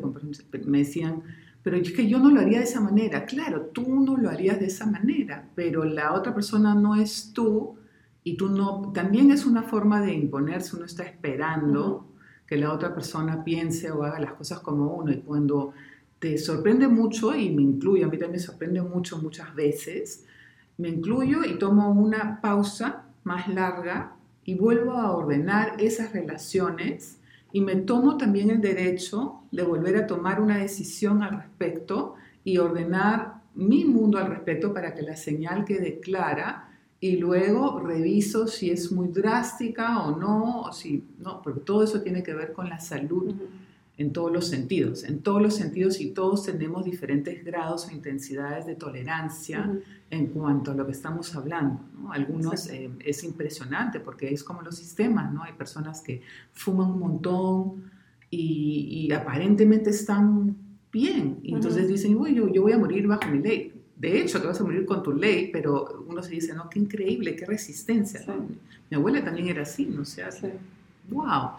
Me 0.65 0.77
decían, 0.77 1.21
pero 1.63 1.75
es 1.75 1.91
que 1.91 2.07
yo 2.07 2.17
no 2.19 2.31
lo 2.31 2.39
haría 2.39 2.59
de 2.59 2.63
esa 2.63 2.79
manera. 2.79 3.25
Claro, 3.25 3.63
tú 3.73 3.99
no 4.05 4.15
lo 4.15 4.29
harías 4.29 4.57
de 4.57 4.67
esa 4.67 4.85
manera, 4.85 5.49
pero 5.53 5.83
la 5.83 6.13
otra 6.13 6.33
persona 6.33 6.73
no 6.73 6.95
es 6.95 7.33
tú 7.33 7.75
y 8.23 8.37
tú 8.37 8.47
no. 8.47 8.93
También 8.93 9.31
es 9.31 9.45
una 9.45 9.63
forma 9.63 9.99
de 9.99 10.13
imponerse, 10.13 10.77
uno 10.77 10.85
está 10.85 11.03
esperando 11.03 12.14
que 12.47 12.57
la 12.57 12.71
otra 12.71 12.93
persona 12.93 13.43
piense 13.43 13.91
o 13.91 14.03
haga 14.03 14.19
las 14.19 14.33
cosas 14.33 14.59
como 14.59 14.93
uno. 14.93 15.11
Y 15.11 15.21
cuando 15.21 15.73
te 16.19 16.37
sorprende 16.37 16.87
mucho, 16.87 17.35
y 17.35 17.49
me 17.49 17.61
incluyo, 17.61 18.05
a 18.05 18.09
mí 18.09 18.17
también 18.17 18.33
me 18.33 18.39
sorprende 18.39 18.81
mucho 18.81 19.17
muchas 19.17 19.53
veces, 19.55 20.25
me 20.77 20.89
incluyo 20.89 21.43
y 21.43 21.57
tomo 21.57 21.89
una 21.89 22.41
pausa 22.41 23.05
más 23.23 23.47
larga 23.47 24.15
y 24.43 24.55
vuelvo 24.55 24.93
a 24.93 25.11
ordenar 25.11 25.75
esas 25.79 26.13
relaciones 26.13 27.19
y 27.51 27.61
me 27.61 27.75
tomo 27.77 28.17
también 28.17 28.49
el 28.49 28.61
derecho 28.61 29.41
de 29.51 29.63
volver 29.63 29.95
a 29.95 30.07
tomar 30.07 30.41
una 30.41 30.57
decisión 30.57 31.23
al 31.23 31.37
respecto 31.37 32.15
y 32.43 32.57
ordenar 32.57 33.35
mi 33.55 33.85
mundo 33.85 34.17
al 34.17 34.27
respecto 34.27 34.73
para 34.73 34.93
que 34.93 35.01
la 35.01 35.15
señal 35.15 35.63
quede 35.63 35.99
clara 36.01 36.74
y 36.99 37.17
luego 37.17 37.79
reviso 37.79 38.47
si 38.47 38.71
es 38.71 38.91
muy 38.91 39.09
drástica 39.09 40.03
o 40.03 40.17
no, 40.17 40.61
o 40.61 40.73
si 40.73 41.03
no, 41.19 41.41
porque 41.41 41.59
todo 41.59 41.83
eso 41.83 42.01
tiene 42.01 42.23
que 42.23 42.33
ver 42.33 42.53
con 42.53 42.69
la 42.69 42.79
salud 42.79 43.33
en 43.97 44.11
todos 44.11 44.31
los 44.31 44.47
sentidos, 44.47 45.03
en 45.03 45.19
todos 45.19 45.41
los 45.41 45.55
sentidos 45.55 46.01
y 46.01 46.11
todos 46.11 46.43
tenemos 46.43 46.83
diferentes 46.83 47.43
grados 47.45 47.87
o 47.87 47.91
intensidades 47.91 48.65
de 48.65 48.75
tolerancia 48.75 49.71
en 50.09 50.27
cuanto 50.27 50.71
a 50.71 50.73
lo 50.73 50.85
que 50.85 50.91
estamos 50.91 51.33
hablando. 51.35 51.79
Algunos 52.09 52.67
eh, 52.67 52.89
es 53.05 53.23
impresionante 53.23 53.99
porque 53.99 54.33
es 54.33 54.43
como 54.43 54.61
los 54.61 54.75
sistemas, 54.75 55.33
¿no? 55.33 55.43
Hay 55.43 55.53
personas 55.53 56.01
que 56.01 56.21
fuman 56.51 56.91
un 56.91 56.99
montón 56.99 57.91
y, 58.29 59.09
aparentemente 59.13 59.91
están 59.91 60.57
bien, 60.91 61.39
y 61.41 61.53
entonces 61.53 61.87
dicen, 61.87 62.17
Uy, 62.17 62.35
yo, 62.35 62.51
yo 62.51 62.63
voy 62.63 62.73
a 62.73 62.77
morir 62.77 63.07
bajo 63.07 63.29
mi 63.29 63.39
ley 63.39 63.74
de 63.97 64.19
hecho, 64.19 64.41
te 64.41 64.47
vas 64.47 64.59
a 64.59 64.63
morir 64.63 64.85
con 64.85 65.01
tu 65.01 65.13
ley, 65.13 65.49
pero 65.51 66.03
uno 66.07 66.21
se 66.21 66.31
dice, 66.31 66.53
no, 66.53 66.69
qué 66.69 66.79
increíble, 66.79 67.35
qué 67.35 67.45
resistencia. 67.45 68.21
Mi 68.89 68.97
abuela 68.97 69.23
también 69.23 69.47
era 69.47 69.61
así, 69.61 69.85
¿no? 69.85 70.03
sé 70.03 70.29
sea, 70.31 70.51
wow. 71.09 71.51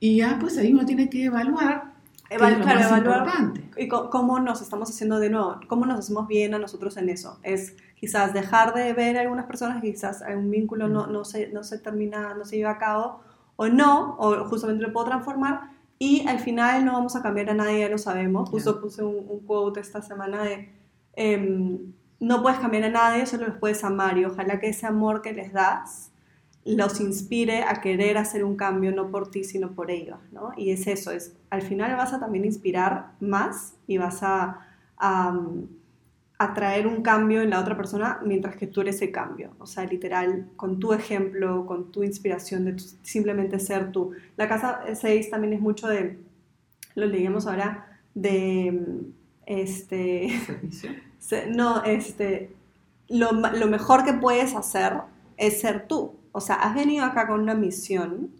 Y 0.00 0.16
ya, 0.16 0.36
pues 0.40 0.58
ahí 0.58 0.72
uno 0.72 0.84
tiene 0.84 1.08
que 1.08 1.24
evaluar. 1.24 1.92
evaluar, 2.28 2.82
evaluar 2.82 3.52
y 3.76 3.88
cómo 3.88 4.40
nos 4.40 4.60
estamos 4.62 4.90
haciendo 4.90 5.20
de 5.20 5.30
nuevo, 5.30 5.60
cómo 5.68 5.86
nos 5.86 6.00
hacemos 6.00 6.26
bien 6.26 6.54
a 6.54 6.58
nosotros 6.58 6.96
en 6.96 7.08
eso. 7.08 7.38
Es 7.44 7.76
quizás 7.94 8.34
dejar 8.34 8.74
de 8.74 8.92
ver 8.92 9.16
a 9.16 9.20
algunas 9.20 9.46
personas, 9.46 9.80
quizás 9.80 10.22
un 10.36 10.50
vínculo 10.50 10.88
no, 10.88 11.06
no, 11.06 11.24
se, 11.24 11.48
no 11.52 11.62
se 11.62 11.78
termina, 11.78 12.34
no 12.34 12.44
se 12.44 12.56
lleva 12.56 12.72
a 12.72 12.78
cabo, 12.78 13.20
o 13.54 13.68
no, 13.68 14.16
o 14.18 14.44
justamente 14.46 14.82
lo 14.82 14.92
puedo 14.92 15.06
transformar, 15.06 15.70
y 16.00 16.26
al 16.28 16.40
final 16.40 16.84
no 16.84 16.92
vamos 16.92 17.16
a 17.16 17.22
cambiar 17.22 17.50
a 17.50 17.54
nadie, 17.54 17.80
ya 17.80 17.88
lo 17.88 17.98
sabemos. 17.98 18.48
Justo 18.50 18.80
puse 18.80 19.02
un, 19.02 19.24
un 19.28 19.40
quote 19.40 19.80
esta 19.80 20.00
semana 20.00 20.42
de 20.42 20.77
Em, 21.20 21.94
no 22.20 22.42
puedes 22.42 22.60
cambiar 22.60 22.84
a 22.84 22.90
nadie, 22.90 23.26
solo 23.26 23.48
los 23.48 23.58
puedes 23.58 23.82
amar 23.82 24.16
y 24.18 24.24
ojalá 24.24 24.60
que 24.60 24.68
ese 24.68 24.86
amor 24.86 25.20
que 25.20 25.32
les 25.32 25.52
das 25.52 26.12
los 26.64 27.00
inspire 27.00 27.64
a 27.64 27.80
querer 27.80 28.16
hacer 28.18 28.44
un 28.44 28.54
cambio 28.56 28.92
no 28.92 29.10
por 29.10 29.28
ti 29.28 29.42
sino 29.42 29.72
por 29.72 29.90
ellos, 29.90 30.20
¿no? 30.30 30.52
Y 30.56 30.70
es 30.70 30.86
eso, 30.86 31.10
es 31.10 31.34
al 31.50 31.62
final 31.62 31.96
vas 31.96 32.12
a 32.12 32.20
también 32.20 32.44
inspirar 32.44 33.14
más 33.18 33.74
y 33.88 33.98
vas 33.98 34.22
a, 34.22 34.60
a, 34.96 35.34
traer 36.54 36.86
un 36.86 37.02
cambio 37.02 37.42
en 37.42 37.50
la 37.50 37.58
otra 37.60 37.76
persona 37.76 38.20
mientras 38.24 38.54
que 38.54 38.68
tú 38.68 38.82
eres 38.82 39.02
el 39.02 39.10
cambio, 39.10 39.50
o 39.58 39.66
sea, 39.66 39.84
literal, 39.86 40.46
con 40.54 40.78
tu 40.78 40.92
ejemplo, 40.92 41.66
con 41.66 41.90
tu 41.90 42.04
inspiración 42.04 42.64
de 42.64 42.78
simplemente 43.02 43.58
ser 43.58 43.90
tú. 43.90 44.12
La 44.36 44.46
casa 44.48 44.82
6 44.94 45.30
también 45.30 45.54
es 45.54 45.60
mucho 45.60 45.88
de, 45.88 46.20
lo 46.94 47.06
leíamos 47.06 47.48
ahora, 47.48 48.00
de 48.14 49.10
este... 49.46 50.28
no, 51.48 51.82
este, 51.84 52.56
lo, 53.08 53.32
mejor 53.32 54.04
que 54.04 54.12
puedes 54.12 54.54
hacer 54.54 54.94
es 55.36 55.60
ser 55.60 55.86
tú. 55.88 56.14
O 56.32 56.40
sea, 56.40 56.56
has 56.56 56.74
venido 56.74 57.04
acá 57.04 57.26
con 57.26 57.40
una 57.40 57.54
misión 57.54 58.30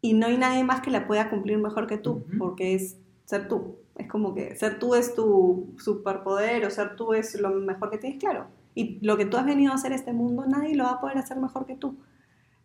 y 0.00 0.14
no 0.14 0.26
hay 0.26 0.36
nadie 0.36 0.64
más 0.64 0.80
que 0.80 0.90
la 0.90 1.06
pueda 1.06 1.30
cumplir 1.30 1.58
mejor 1.58 1.86
que 1.86 1.98
tú, 1.98 2.24
porque 2.38 2.74
es 2.74 2.96
ser 3.24 3.48
tú. 3.48 3.76
Es 3.96 4.08
como 4.08 4.34
que 4.34 4.54
ser 4.56 4.78
tú 4.78 4.94
es 4.94 5.14
tu 5.14 5.74
superpoder 5.78 6.66
o 6.66 6.70
ser 6.70 6.96
tú 6.96 7.14
es 7.14 7.40
lo 7.40 7.50
mejor 7.50 7.90
que 7.90 7.98
tienes, 7.98 8.18
claro. 8.18 8.46
Y 8.74 8.98
lo 9.04 9.16
que 9.16 9.24
tú 9.24 9.38
has 9.38 9.46
venido 9.46 9.72
a 9.72 9.76
hacer 9.76 9.92
este 9.92 10.12
mundo, 10.12 10.44
nadie 10.46 10.74
lo 10.74 10.84
va 10.84 10.92
a 10.92 11.00
poder 11.00 11.18
hacer 11.18 11.38
mejor 11.38 11.64
que 11.64 11.76
tú. 11.76 11.96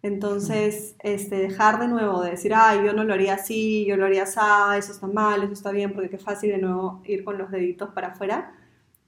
Entonces, 0.04 0.96
este, 1.00 1.36
dejar 1.38 1.80
de 1.80 1.88
nuevo 1.88 2.22
de 2.24 2.32
decir, 2.32 2.54
ay, 2.56 2.84
yo 2.84 2.92
no 2.92 3.04
lo 3.04 3.14
haría 3.14 3.36
así, 3.36 3.86
yo 3.86 3.96
lo 3.98 4.06
haría 4.06 4.24
así, 4.24 4.40
eso 4.78 4.92
está 4.94 5.08
mal, 5.08 5.44
eso 5.44 5.54
está 5.54 5.72
bien, 5.72 5.94
porque 5.94 6.10
qué 6.10 6.18
fácil 6.18 6.52
de 6.52 6.58
nuevo 6.58 7.02
ir 7.06 7.24
con 7.24 7.38
los 7.38 7.52
deditos 7.52 7.92
para 7.92 8.10
afuera 8.10 8.52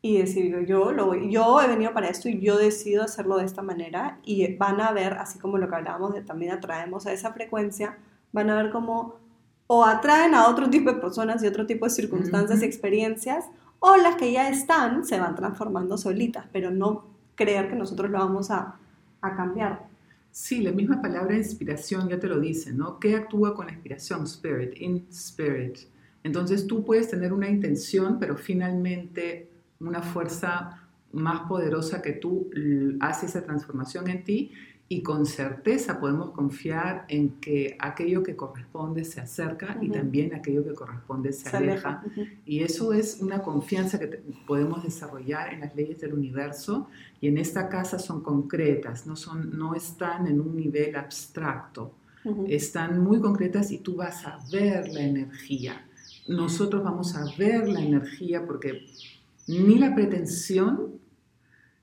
y 0.05 0.17
decir, 0.17 0.65
yo, 0.67 0.91
lo, 0.91 1.15
yo 1.15 1.61
he 1.61 1.67
venido 1.67 1.93
para 1.93 2.09
esto 2.09 2.27
y 2.27 2.41
yo 2.41 2.57
decido 2.57 3.03
hacerlo 3.03 3.37
de 3.37 3.45
esta 3.45 3.61
manera 3.61 4.19
y 4.25 4.53
van 4.57 4.81
a 4.81 4.91
ver, 4.91 5.13
así 5.13 5.39
como 5.39 5.57
lo 5.57 5.69
que 5.69 5.75
hablábamos 5.75 6.13
de 6.13 6.21
también 6.21 6.51
atraemos 6.51 7.07
a 7.07 7.13
esa 7.13 7.31
frecuencia, 7.31 7.97
van 8.33 8.49
a 8.49 8.61
ver 8.61 8.69
cómo 8.69 9.15
o 9.65 9.85
atraen 9.85 10.35
a 10.35 10.49
otro 10.49 10.69
tipo 10.69 10.91
de 10.91 10.99
personas 10.99 11.41
y 11.41 11.47
otro 11.47 11.65
tipo 11.65 11.85
de 11.85 11.91
circunstancias 11.91 12.61
y 12.61 12.65
experiencias, 12.65 13.45
o 13.79 13.95
las 13.95 14.17
que 14.17 14.33
ya 14.33 14.49
están 14.49 15.05
se 15.05 15.17
van 15.21 15.35
transformando 15.35 15.97
solitas, 15.97 16.47
pero 16.51 16.69
no 16.69 17.05
creer 17.35 17.69
que 17.69 17.75
nosotros 17.77 18.11
lo 18.11 18.19
vamos 18.19 18.51
a, 18.51 18.75
a 19.21 19.35
cambiar. 19.37 19.87
Sí, 20.31 20.61
la 20.61 20.73
misma 20.73 21.01
palabra 21.01 21.37
inspiración 21.37 22.09
ya 22.09 22.19
te 22.19 22.27
lo 22.27 22.41
dice, 22.41 22.73
¿no? 22.73 22.99
¿Qué 22.99 23.15
actúa 23.15 23.55
con 23.55 23.67
la 23.67 23.71
inspiración? 23.71 24.25
Spirit, 24.25 24.73
in 24.81 25.07
spirit. 25.09 25.77
Entonces 26.23 26.67
tú 26.67 26.83
puedes 26.83 27.09
tener 27.09 27.31
una 27.31 27.47
intención, 27.47 28.19
pero 28.19 28.35
finalmente 28.35 29.52
una 29.87 30.01
fuerza 30.01 30.79
más 31.11 31.41
poderosa 31.41 32.01
que 32.01 32.13
tú 32.13 32.49
hace 32.99 33.27
esa 33.27 33.43
transformación 33.43 34.09
en 34.09 34.23
ti 34.23 34.51
y 34.89 35.01
con 35.01 35.25
certeza 35.25 35.99
podemos 35.99 36.31
confiar 36.31 37.05
en 37.07 37.29
que 37.39 37.75
aquello 37.79 38.21
que 38.21 38.35
corresponde 38.35 39.03
se 39.05 39.21
acerca 39.21 39.77
y 39.81 39.89
también 39.89 40.35
aquello 40.35 40.63
que 40.63 40.73
corresponde 40.73 41.31
se, 41.31 41.55
aleja. 41.55 42.03
Y 42.45 42.61
eso 42.61 42.93
es 42.93 43.19
una 43.21 43.41
confianza 43.41 43.97
que 43.97 44.07
podemos 44.45 44.83
desarrollar 44.83 45.53
en 45.53 45.61
las 45.61 45.75
leyes 45.75 45.99
del 45.99 46.13
universo 46.13 46.89
y 47.21 47.27
en 47.27 47.37
esta 47.37 47.69
casa 47.69 47.97
son 47.97 48.21
concretas, 48.21 49.07
no, 49.07 49.15
son, 49.15 49.57
no 49.57 49.73
están 49.73 50.27
en 50.27 50.39
un 50.39 50.55
nivel 50.55 50.95
abstracto. 50.95 51.95
están 52.47 52.99
muy 52.99 53.19
concretas 53.19 53.71
y 53.71 53.79
tú 53.79 53.95
vas 53.95 54.25
a 54.25 54.37
ver 54.51 54.89
la 54.89 55.01
energía. 55.01 55.85
Nosotros 56.27 56.83
vamos 56.83 57.15
a 57.15 57.25
ver 57.37 57.67
la 57.67 57.81
energía 57.81 58.45
porque 58.45 58.85
ni 59.47 59.77
la 59.77 59.93
pretensión, 59.93 60.99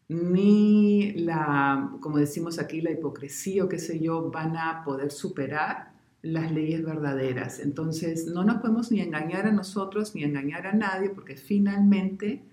ni 0.08 1.12
la, 1.12 1.96
como 2.00 2.18
decimos 2.18 2.58
aquí, 2.58 2.80
la 2.80 2.90
hipocresía 2.90 3.64
o 3.64 3.68
qué 3.68 3.78
sé 3.78 4.00
yo, 4.00 4.30
van 4.30 4.56
a 4.56 4.82
poder 4.84 5.10
superar 5.12 5.92
las 6.22 6.52
leyes 6.52 6.84
verdaderas. 6.84 7.60
Entonces, 7.60 8.26
no 8.26 8.44
nos 8.44 8.60
podemos 8.60 8.90
ni 8.90 9.00
engañar 9.00 9.46
a 9.46 9.52
nosotros 9.52 10.14
ni 10.14 10.24
engañar 10.24 10.66
a 10.66 10.72
nadie 10.72 11.10
porque 11.10 11.36
finalmente 11.36 12.44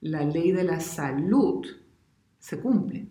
la 0.00 0.24
ley 0.24 0.52
de 0.52 0.64
la 0.64 0.80
salud 0.80 1.66
se 2.38 2.60
cumple, 2.60 3.08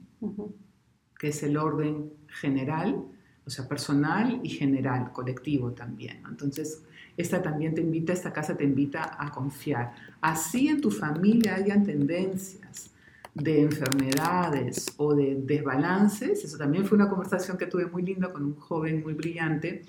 que 1.20 1.30
es 1.30 1.44
el 1.44 1.58
orden 1.58 2.14
general, 2.28 3.04
o 3.46 3.50
sea, 3.50 3.68
personal 3.68 4.40
y 4.44 4.50
general, 4.50 5.12
colectivo 5.12 5.74
también. 5.74 6.24
Entonces, 6.30 6.84
esta 7.18 7.42
también 7.42 7.74
te 7.74 7.82
invita, 7.82 8.14
esta 8.14 8.34
casa 8.34 8.56
te 8.58 8.64
invita 8.64 9.16
a 9.18 9.32
confiar. 9.32 9.94
Así 10.22 10.68
en 10.68 10.82
tu 10.82 10.92
familia 10.92 11.56
hayan 11.56 11.86
tendencias 11.86 12.92
de 13.34 13.62
enfermedades 13.62 14.94
o 14.98 15.14
de 15.14 15.36
desbalances, 15.36 16.44
eso 16.44 16.58
también 16.58 16.86
fue 16.86 16.98
una 16.98 17.10
conversación 17.10 17.58
que 17.58 17.68
tuve 17.68 17.86
muy 17.86 18.02
linda 18.02 18.32
con 18.32 18.44
un 18.44 18.56
joven 18.56 19.04
muy 19.04 19.14
brillante, 19.14 19.84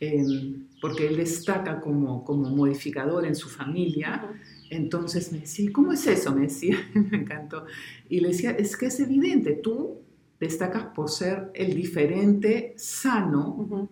em, 0.00 0.66
porque 0.80 1.08
él 1.08 1.16
destaca 1.16 1.80
como, 1.80 2.24
como 2.24 2.48
modificador 2.50 3.26
en 3.26 3.34
su 3.34 3.48
familia. 3.48 4.30
Entonces 4.70 5.32
me 5.32 5.40
decía, 5.40 5.70
¿cómo 5.72 5.92
es 5.92 6.06
eso? 6.06 6.34
Me 6.34 6.42
decía, 6.42 6.76
me 6.94 7.18
encantó. 7.18 7.66
Y 8.08 8.20
le 8.20 8.28
decía, 8.28 8.52
es 8.52 8.76
que 8.76 8.86
es 8.86 9.00
evidente, 9.00 9.54
tú 9.54 10.00
destacas 10.38 10.86
por 10.86 11.10
ser 11.10 11.50
el 11.54 11.74
diferente 11.74 12.74
sano 12.76 13.88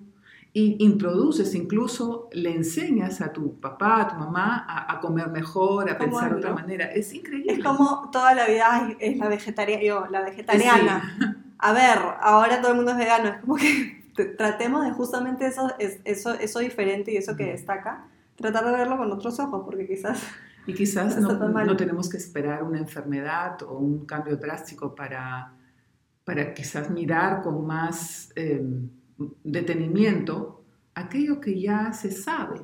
y 0.55 0.85
introduces, 0.85 1.55
incluso 1.55 2.29
le 2.33 2.55
enseñas 2.55 3.23
a 3.23 3.33
tu 3.33 3.59
papá, 3.59 4.03
a 4.03 4.09
tu 4.09 4.17
mamá 4.17 4.67
a, 4.69 5.01
comer 5.01 5.29
mejor, 5.29 5.89
a 5.89 5.97
pensar 5.97 6.31
de 6.31 6.37
otra 6.37 6.53
manera. 6.53 6.87
Es 6.87 7.15
increíble. 7.15 7.55
Es 7.55 7.65
como 7.65 8.11
toda 8.11 8.35
la 8.35 8.47
vida 8.47 8.95
es 9.01 9.17
la 9.17 9.29
vegetariana, 9.29 9.83
yo, 9.83 10.07
la 10.11 10.21
vegetariana. 10.21 11.39
A 11.57 11.73
ver, 11.73 11.99
ahora 12.21 12.61
todo 12.61 12.73
el 12.73 12.77
mundo 12.77 12.93
es 12.93 12.99
vegano, 12.99 13.29
es 13.31 13.37
como 13.39 13.57
que 13.57 14.05
tratemos 14.37 14.85
de 14.85 14.91
justamente 14.91 15.47
eso, 15.47 15.73
eso, 15.79 16.35
eso 16.35 16.59
diferente 16.59 17.13
y 17.13 17.17
eso 17.17 17.35
que 17.35 17.47
destaca, 17.47 18.09
tratar 18.37 18.67
de 18.67 18.73
verlo 18.73 18.99
con 18.99 19.11
otros 19.11 19.39
ojos, 19.41 19.63
porque 19.65 19.87
quizás... 19.87 20.23
Y 20.67 20.75
quizás 20.75 21.19
no, 21.19 21.33
no, 21.33 21.77
tenemos 21.77 22.09
que 22.09 22.19
esperar 22.19 22.63
una 22.63 22.79
enfermedad 22.79 23.61
o 23.63 23.79
un 23.79 24.05
cambio 24.05 24.37
drástico 24.37 24.95
para, 24.95 25.55
para 26.25 26.53
quizás 26.53 26.91
mirar 26.91 27.41
con 27.41 27.67
más... 27.67 28.33
Em, 28.37 28.91
detenimiento 29.45 30.65
aquello 30.95 31.41
que 31.41 31.61
ya 31.61 31.93
se 31.93 32.11
sabe, 32.11 32.61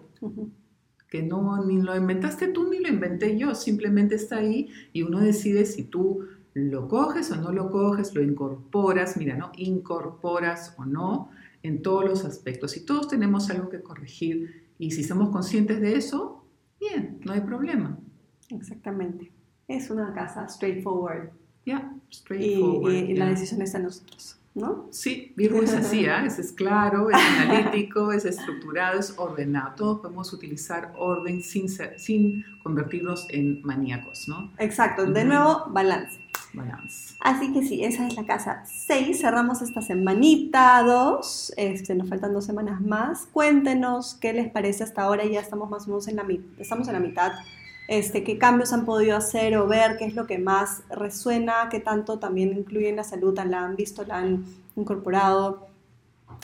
que 1.08 1.22
no 1.22 1.64
ni 1.64 1.80
lo 1.80 1.96
inventaste 1.96 2.48
tú 2.48 2.68
ni 2.70 2.78
lo 2.78 2.88
inventé 2.88 3.38
yo, 3.38 3.54
simplemente 3.54 4.16
está 4.16 4.37
ahí 4.38 4.68
y 4.92 5.02
uno 5.02 5.20
decide 5.20 5.64
si 5.64 5.84
tú 5.84 6.26
lo 6.54 6.88
coges 6.88 7.30
o 7.30 7.37
no 7.37 7.52
lo 7.52 7.70
coges, 7.70 8.14
lo 8.14 8.22
incorporas, 8.22 9.16
mira, 9.16 9.37
¿no? 9.37 9.52
Incorporas 9.56 10.74
o 10.76 10.84
no 10.84 11.30
en 11.62 11.82
todos 11.82 12.04
los 12.04 12.24
aspectos. 12.24 12.76
Y 12.76 12.84
todos 12.84 13.08
tenemos 13.08 13.48
algo 13.50 13.68
que 13.68 13.80
corregir 13.80 14.68
y 14.78 14.90
si 14.90 15.04
somos 15.04 15.30
conscientes 15.30 15.80
de 15.80 15.96
eso, 15.96 16.44
bien, 16.80 17.20
no 17.24 17.32
hay 17.32 17.40
problema. 17.40 17.98
Exactamente. 18.50 19.32
Es 19.66 19.90
una 19.90 20.12
casa 20.14 20.48
straightforward. 20.48 21.30
Ya, 21.66 21.94
straightforward. 22.11 22.92
Y, 22.92 23.14
la 23.14 23.26
decisión 23.26 23.62
está 23.62 23.78
en 23.78 23.84
nosotros. 23.84 24.38
¿No? 24.54 24.88
Sí, 24.90 25.32
Virgo 25.37 25.62
es 25.62 25.72
así, 25.72 26.04
¿eh? 26.04 26.26
es, 26.26 26.52
claro, 26.52 27.11
es 27.11 27.16
analítico, 27.40 28.12
es 28.12 28.24
estructurado, 28.24 28.98
es 28.98 29.14
ordenado. 29.16 29.74
Todos 29.76 30.00
podemos 30.00 30.32
utilizar 30.32 30.92
orden 30.96 31.42
sin, 31.42 31.68
sin 31.68 32.44
convertirnos 32.62 33.26
en 33.30 33.62
maníacos, 33.62 34.28
¿no? 34.28 34.50
Exacto, 34.58 35.06
de 35.06 35.24
nuevo, 35.24 35.66
balance. 35.70 36.18
Balance. 36.54 37.14
Así 37.20 37.52
que 37.52 37.62
sí, 37.62 37.84
esa 37.84 38.06
es 38.06 38.16
la 38.16 38.24
casa 38.24 38.64
6. 38.66 39.20
Cerramos 39.20 39.61
esta 39.61 39.82
semanita 39.82 40.82
2. 40.82 41.54
Este, 41.56 41.94
nos 41.94 42.08
faltan 42.08 42.32
dos 42.32 42.46
semanas 42.46 42.80
más. 42.80 43.26
Cuéntenos 43.32 44.14
qué 44.14 44.32
les 44.32 44.50
parece 44.50 44.82
hasta 44.82 45.02
ahora. 45.02 45.26
Ya 45.26 45.40
estamos 45.40 45.68
más 45.68 45.84
o 45.87 45.88
menos 45.88 46.08
en 46.08 46.16
la, 46.16 46.26
estamos 46.58 46.88
en 46.88 46.94
la 46.94 47.00
mitad 47.00 47.32
este, 47.88 48.22
qué 48.22 48.37
cambios 48.38 48.72
han 48.72 48.85
podido 48.85 49.16
hacer 49.16 49.57
o 49.57 49.66
ver, 49.66 49.96
qué 49.96 50.05
es 50.05 50.14
lo 50.14 50.27
que 50.27 50.38
más 50.38 50.83
resuena, 50.90 51.68
qué 51.70 51.81
tanto 51.81 52.18
también 52.18 52.57
incluye 52.57 52.90
en 52.90 52.96
la 52.96 53.05
salud, 53.05 53.37
la 53.46 53.64
han 53.64 53.77
visto, 53.77 54.05
la 54.05 54.18
han 54.18 54.44
incorporado, 54.77 55.66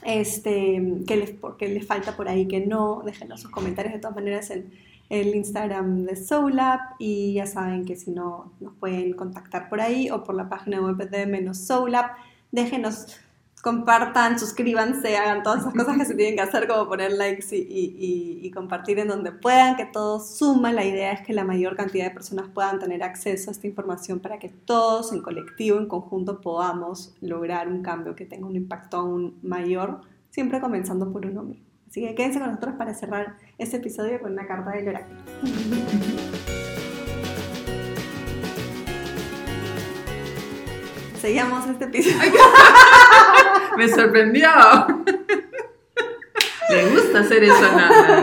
este, 0.04 1.02
qué 1.06 1.16
les, 1.16 1.34
qué 1.58 1.68
les 1.68 1.86
falta 1.86 2.16
por 2.16 2.28
ahí, 2.28 2.48
que 2.48 2.66
no, 2.66 3.02
déjenos 3.04 3.42
sus 3.42 3.50
comentarios 3.50 3.92
de 3.92 4.00
todas 4.00 4.16
maneras 4.16 4.50
en 4.50 4.72
el 5.10 5.34
Instagram 5.34 6.06
de 6.06 6.16
Soulab 6.16 6.80
y 6.98 7.34
ya 7.34 7.46
saben 7.46 7.84
que 7.84 7.94
si 7.94 8.10
no 8.10 8.52
nos 8.60 8.74
pueden 8.74 9.12
contactar 9.12 9.68
por 9.68 9.82
ahí 9.82 10.10
o 10.10 10.24
por 10.24 10.34
la 10.34 10.48
página 10.48 10.80
web 10.80 10.96
de 11.10 11.26
menos 11.26 11.58
Soulab, 11.58 12.06
déjenos 12.52 13.18
compartan, 13.64 14.38
suscríbanse, 14.38 15.16
hagan 15.16 15.42
todas 15.42 15.60
esas 15.60 15.72
cosas 15.72 15.96
que 15.96 16.04
se 16.04 16.14
tienen 16.14 16.36
que 16.36 16.42
hacer, 16.42 16.68
como 16.68 16.86
poner 16.86 17.12
likes 17.12 17.46
y, 17.50 18.50
compartir 18.54 18.98
en 18.98 19.08
donde 19.08 19.32
puedan, 19.32 19.74
que 19.76 19.86
todo 19.86 20.20
suma. 20.20 20.70
La 20.70 20.84
idea 20.84 21.12
es 21.12 21.22
que 21.26 21.32
la 21.32 21.44
mayor 21.44 21.74
cantidad 21.74 22.04
de 22.04 22.10
personas 22.10 22.46
puedan 22.52 22.78
tener 22.78 23.02
acceso 23.02 23.48
a 23.50 23.52
esta 23.52 23.66
información 23.66 24.20
para 24.20 24.38
que 24.38 24.50
todos 24.50 25.14
en 25.14 25.22
colectivo, 25.22 25.78
en 25.78 25.86
conjunto, 25.86 26.42
podamos 26.42 27.14
lograr 27.22 27.68
un 27.68 27.82
cambio 27.82 28.14
que 28.14 28.26
tenga 28.26 28.46
un 28.46 28.54
impacto 28.54 28.98
aún 28.98 29.38
mayor, 29.42 30.02
siempre 30.28 30.60
comenzando 30.60 31.10
por 31.10 31.24
uno 31.24 31.42
mismo. 31.42 31.64
Así 31.88 32.02
que 32.02 32.14
quédense 32.14 32.40
con 32.40 32.48
nosotros 32.48 32.74
para 32.76 32.92
cerrar 32.92 33.38
este 33.56 33.78
episodio 33.78 34.20
con 34.20 34.32
una 34.32 34.46
carta 34.46 34.72
del 34.72 34.88
oráculo. 34.88 35.20
Seguimos 41.22 41.66
este 41.66 41.84
episodio. 41.86 42.32
Me 43.76 43.88
sorprendió. 43.88 44.48
Le 46.68 46.90
gusta 46.90 47.20
hacer 47.20 47.44
eso 47.44 47.56
a 47.56 47.76
Nana, 47.76 48.20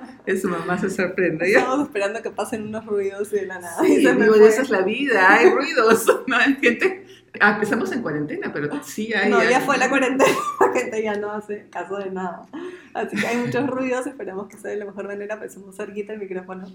¿no? 0.00 0.14
Que 0.24 0.38
su 0.38 0.48
mamá 0.48 0.78
se 0.78 0.90
sorprende. 0.90 1.52
Estamos 1.52 1.86
esperando 1.86 2.22
que 2.22 2.30
pasen 2.30 2.68
unos 2.68 2.86
ruidos 2.86 3.30
de 3.30 3.46
la 3.46 3.58
nada. 3.58 3.82
Sí, 3.82 3.98
digo, 3.98 4.34
esa 4.34 4.62
es 4.62 4.70
la 4.70 4.80
vida, 4.80 5.32
hay 5.34 5.50
ruidos. 5.50 6.06
¿no? 6.26 6.36
Hay 6.36 6.56
gente. 6.56 7.06
Ah, 7.40 7.52
empezamos 7.54 7.92
en 7.92 8.00
cuarentena, 8.00 8.50
pero 8.52 8.82
sí 8.84 9.12
hay. 9.12 9.30
No, 9.30 9.42
ya 9.42 9.60
fue 9.60 9.76
la 9.76 9.88
cuarentena, 9.88 10.30
la 10.60 10.72
gente 10.72 11.02
ya 11.02 11.16
no 11.16 11.32
hace 11.32 11.66
caso 11.68 11.96
de 11.96 12.10
nada. 12.10 12.46
Así 12.94 13.16
que 13.16 13.26
hay 13.26 13.36
muchos 13.36 13.66
ruidos, 13.68 14.06
esperamos 14.06 14.48
que 14.48 14.56
sea 14.56 14.70
de 14.70 14.76
la 14.76 14.84
mejor 14.84 15.08
manera, 15.08 15.38
pensamos 15.38 15.76
cerquita 15.76 16.12
el 16.12 16.20
micrófono. 16.20 16.66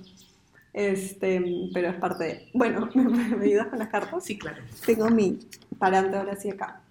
Este, 0.73 1.41
pero 1.73 1.89
es 1.89 1.95
parte 1.95 2.23
de. 2.23 2.49
Bueno, 2.53 2.89
¿me, 2.93 3.45
ayudas 3.45 3.67
con 3.67 3.79
las 3.79 3.89
cartas? 3.89 4.23
Sí, 4.23 4.37
claro. 4.37 4.61
Tengo 4.85 5.09
mi 5.09 5.39
parante 5.77 6.17
ahora 6.17 6.35
sí 6.35 6.49
acá. 6.49 6.81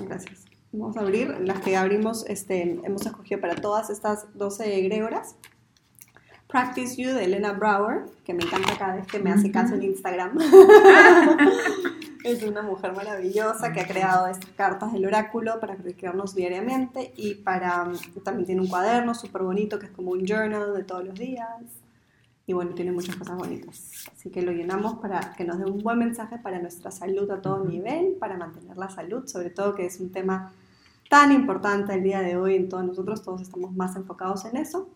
Gracias. 0.00 0.49
Vamos 0.72 0.96
a 0.96 1.00
abrir 1.00 1.36
las 1.40 1.60
que 1.60 1.76
abrimos, 1.76 2.24
este, 2.26 2.80
hemos 2.84 3.04
escogido 3.04 3.40
para 3.40 3.56
todas 3.56 3.90
estas 3.90 4.26
12 4.34 4.78
egregoras. 4.78 5.34
Practice 6.46 6.94
You 7.00 7.12
de 7.12 7.24
Elena 7.24 7.52
Brower, 7.52 8.06
que 8.24 8.34
me 8.34 8.44
encanta 8.44 8.78
cada 8.78 8.94
vez 8.94 9.06
que 9.08 9.18
me 9.18 9.32
hace 9.32 9.50
caso 9.50 9.74
en 9.74 9.82
Instagram. 9.82 10.38
es 12.24 12.42
una 12.44 12.62
mujer 12.62 12.92
maravillosa 12.92 13.72
que 13.72 13.80
ha 13.80 13.86
creado 13.86 14.28
estas 14.28 14.50
cartas 14.50 14.92
del 14.92 15.06
oráculo 15.06 15.58
para 15.58 15.76
crearnos 15.76 16.36
diariamente 16.36 17.12
y 17.16 17.34
para 17.34 17.90
también 18.22 18.46
tiene 18.46 18.60
un 18.60 18.68
cuaderno 18.68 19.14
súper 19.14 19.42
bonito 19.42 19.78
que 19.80 19.86
es 19.86 19.92
como 19.92 20.12
un 20.12 20.24
journal 20.24 20.72
de 20.74 20.84
todos 20.84 21.04
los 21.04 21.18
días. 21.18 21.79
Y 22.50 22.52
bueno, 22.52 22.74
tiene 22.74 22.90
muchas 22.90 23.14
cosas 23.14 23.36
bonitas. 23.36 24.10
Así 24.12 24.28
que 24.28 24.42
lo 24.42 24.50
llenamos 24.50 24.94
para 24.94 25.34
que 25.34 25.44
nos 25.44 25.60
dé 25.60 25.66
un 25.66 25.78
buen 25.78 26.00
mensaje 26.00 26.36
para 26.36 26.58
nuestra 26.58 26.90
salud 26.90 27.30
a 27.30 27.40
todo 27.40 27.64
nivel, 27.64 28.16
para 28.18 28.36
mantener 28.36 28.76
la 28.76 28.90
salud, 28.90 29.24
sobre 29.28 29.50
todo 29.50 29.76
que 29.76 29.86
es 29.86 30.00
un 30.00 30.10
tema 30.10 30.52
tan 31.08 31.30
importante 31.30 31.94
el 31.94 32.02
día 32.02 32.20
de 32.22 32.36
hoy 32.36 32.56
en 32.56 32.68
todos 32.68 32.84
nosotros, 32.84 33.22
todos 33.22 33.42
estamos 33.42 33.72
más 33.76 33.94
enfocados 33.94 34.46
en 34.46 34.56
eso. 34.56 34.90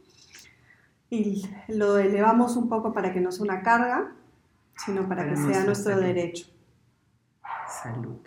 Y 1.11 1.49
lo 1.69 1.97
elevamos 1.97 2.57
un 2.57 2.69
poco 2.69 2.93
para 2.93 3.12
que 3.12 3.21
no 3.21 3.31
sea 3.31 3.45
una 3.45 3.62
carga, 3.62 4.17
sino 4.85 5.09
para, 5.09 5.25
que 5.29 5.37
sea 5.37 5.62
nuestro 5.62 5.97
derecho. 5.97 6.49
Salud. 7.69 8.19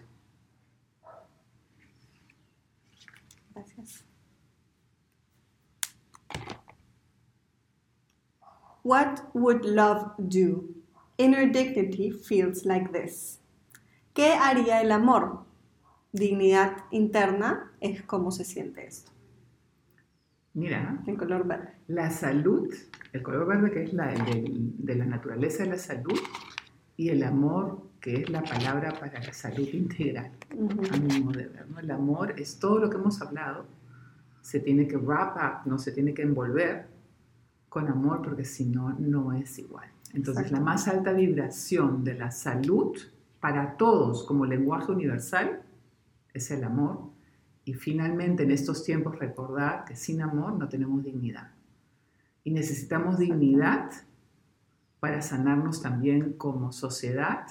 Gracias. 3.53 4.07
What 8.87 9.19
would 9.33 9.65
love 9.65 10.13
do? 10.17 10.63
Inner 11.17 11.45
dignity 11.51 12.09
feels 12.09 12.63
like 12.63 12.93
this. 12.93 13.41
¿Qué 14.13 14.31
haría 14.31 14.79
el 14.79 14.93
amor? 14.93 15.43
Dignidad 16.13 16.85
interna 16.91 17.73
es 17.81 18.01
cómo 18.03 18.31
se 18.31 18.45
siente 18.45 18.87
esto. 18.87 19.11
Mira, 20.53 21.03
en 21.05 21.17
color 21.17 21.45
verde. 21.45 21.73
La 21.89 22.09
salud, 22.11 22.73
el 23.11 23.21
color 23.23 23.45
verde 23.45 23.71
que 23.71 23.83
es 23.83 23.93
la, 23.93 24.07
de, 24.07 24.95
la 24.95 25.05
naturaleza 25.05 25.63
de 25.63 25.71
la 25.71 25.77
salud 25.77 26.19
y 26.95 27.09
el 27.09 27.23
amor 27.23 27.89
que 27.99 28.21
es 28.21 28.29
la 28.29 28.41
palabra 28.41 28.93
para 28.97 29.19
la 29.21 29.33
salud 29.33 29.67
integral, 29.67 30.31
a 30.49 30.97
mi 30.97 31.19
modo 31.19 31.39
de 31.39 31.47
ver. 31.47 31.65
El 31.77 31.91
amor 31.91 32.39
es 32.39 32.57
todo 32.57 32.79
lo 32.79 32.89
que 32.89 32.95
hemos 32.95 33.21
hablado, 33.21 33.65
se 34.41 34.61
tiene 34.61 34.87
que 34.87 34.95
wrap 34.95 35.35
up, 35.35 35.69
no 35.69 35.77
se 35.77 35.91
tiene 35.91 36.13
que 36.13 36.21
envolver 36.21 36.96
con 37.69 37.87
amor, 37.87 38.21
porque 38.21 38.45
si 38.45 38.65
no, 38.65 38.93
no 38.99 39.33
es 39.33 39.59
igual. 39.59 39.89
Entonces, 40.13 40.51
la 40.51 40.59
más 40.59 40.87
alta 40.87 41.13
vibración 41.13 42.03
de 42.03 42.15
la 42.15 42.31
salud 42.31 42.97
para 43.39 43.77
todos 43.77 44.23
como 44.23 44.45
lenguaje 44.45 44.91
universal 44.91 45.61
es 46.33 46.49
el 46.51 46.63
amor. 46.63 47.09
Y 47.65 47.73
finalmente, 47.73 48.43
en 48.43 48.51
estos 48.51 48.83
tiempos, 48.83 49.19
recordar 49.19 49.85
que 49.85 49.95
sin 49.95 50.21
amor 50.21 50.53
no 50.53 50.69
tenemos 50.69 51.03
dignidad. 51.03 51.51
Y 52.43 52.51
necesitamos 52.51 53.19
dignidad 53.19 53.91
para 54.99 55.21
sanarnos 55.21 55.81
también 55.81 56.33
como 56.33 56.71
sociedad 56.71 57.45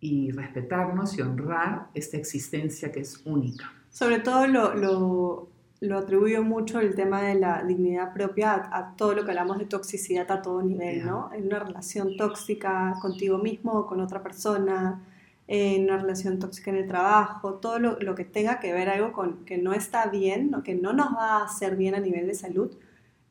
y 0.00 0.30
respetarnos 0.30 1.16
y 1.18 1.22
honrar 1.22 1.88
esta 1.94 2.16
existencia 2.16 2.90
que 2.90 3.00
es 3.00 3.20
única. 3.24 3.72
Sobre 3.90 4.20
todo 4.20 4.46
lo, 4.46 4.74
lo, 4.74 5.48
lo 5.82 5.98
atribuyo 5.98 6.44
mucho 6.44 6.78
el 6.78 6.94
tema 6.94 7.22
de 7.22 7.34
la 7.34 7.64
dignidad 7.64 8.12
propia 8.12 8.52
a, 8.54 8.94
todo 8.94 9.14
lo 9.14 9.24
que 9.24 9.32
hablamos 9.32 9.58
de 9.58 9.64
toxicidad 9.64 10.30
a 10.30 10.40
todo 10.40 10.62
nivel, 10.62 11.04
¿no? 11.04 11.30
En 11.34 11.46
una 11.46 11.58
relación 11.58 12.16
tóxica 12.16 12.94
contigo 13.02 13.38
mismo 13.38 13.72
o 13.72 13.86
con 13.88 14.00
otra 14.00 14.22
persona, 14.22 15.02
en 15.48 15.82
una 15.82 15.96
relación 15.96 16.38
tóxica 16.38 16.70
en 16.70 16.76
el 16.76 16.86
trabajo, 16.86 17.54
todo 17.54 17.80
lo, 17.80 17.98
lo, 17.98 18.14
que 18.14 18.24
tenga 18.24 18.60
que 18.60 18.72
ver 18.72 18.88
algo 18.88 19.12
con 19.12 19.44
que 19.44 19.58
no 19.58 19.72
está 19.72 20.06
bien, 20.06 20.54
o 20.54 20.62
que 20.62 20.76
no 20.76 20.92
nos 20.92 21.14
va 21.14 21.38
a 21.38 21.44
hacer 21.46 21.74
bien 21.74 21.96
a 21.96 22.00
nivel 22.00 22.28
de 22.28 22.36
salud, 22.36 22.70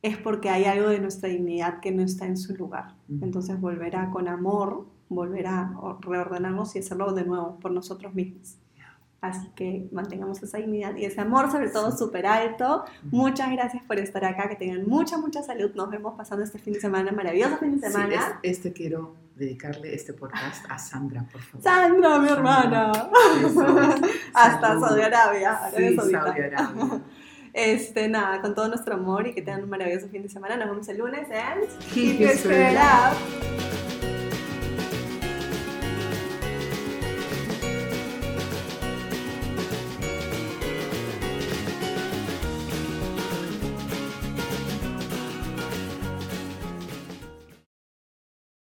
es 0.02 0.18
porque 0.18 0.50
hay 0.50 0.66
algo 0.66 0.90
de 0.90 1.00
nuestra 1.00 1.30
dignidad 1.30 1.80
que 1.80 1.94
no 1.94 2.04
está 2.04 2.26
en 2.26 2.36
su 2.36 2.54
lugar. 2.54 2.96
Entonces 3.22 3.62
volver 3.62 3.96
a 3.96 4.10
con 4.10 4.28
amor, 4.28 4.88
volver 5.08 5.48
a 5.48 5.74
reordenarnos 6.02 6.76
y 6.76 6.80
hacerlo 6.80 7.14
de 7.14 7.24
nuevo 7.24 7.60
por 7.62 7.72
nosotros 7.72 8.14
mismos. 8.14 8.58
Así 9.22 9.50
que 9.56 9.88
mantengamos 9.92 10.42
esa 10.42 10.58
dignidad 10.58 10.96
y 10.96 11.06
ese 11.06 11.22
amor, 11.22 11.52
sobre 11.52 11.70
todo, 11.70 11.96
súper 11.96 12.26
alto. 12.26 12.84
Muchas 13.04 13.52
gracias 13.52 13.84
por 13.84 14.00
estar 14.00 14.26
acá. 14.26 14.50
Que 14.50 14.56
tengan 14.56 14.88
mucha, 14.88 15.18
mucha 15.20 15.44
salud. 15.44 15.72
Nos 15.76 15.92
vemos 15.92 16.16
pasando 16.18 16.44
este 16.44 16.58
fin 16.58 16.74
de 16.74 16.82
semana, 16.82 17.12
maravilloso 17.12 17.58
fin 17.58 17.80
de 17.80 17.88
semana. 17.88 18.40
este 18.42 18.74
quiero 18.74 19.16
dedicarle 19.36 19.94
este 19.94 20.14
podcast 20.14 20.66
a 20.70 20.80
Sandra, 20.80 21.24
por 21.32 21.42
favor. 21.42 21.64
Sandra, 21.64 22.20
mi 22.20 22.30
hermana. 22.30 22.92
Hasta 24.34 24.80
Saudi 24.80 25.02
Arabia. 25.02 25.60
Sí, 25.76 25.96
Saudi 25.96 26.16
Arabia. 26.16 26.74
Este, 27.54 28.08
nada, 28.08 28.40
con 28.40 28.56
todo 28.56 28.70
nuestro 28.70 28.94
amor 28.94 29.28
y 29.28 29.34
que 29.34 29.42
tengan 29.42 29.66
un 29.66 29.70
maravilloso 29.70 30.08
fin 30.08 30.24
de 30.24 30.30
semana. 30.30 30.56
Nos 30.56 30.70
vemos 30.70 30.88
el 30.88 31.00
lunes 31.00 31.28
en 31.30 31.68
Keep, 31.94 32.18
Keep 32.18 32.20
Your 32.20 32.32
Spirit 32.32 32.78
Up. 32.78 33.71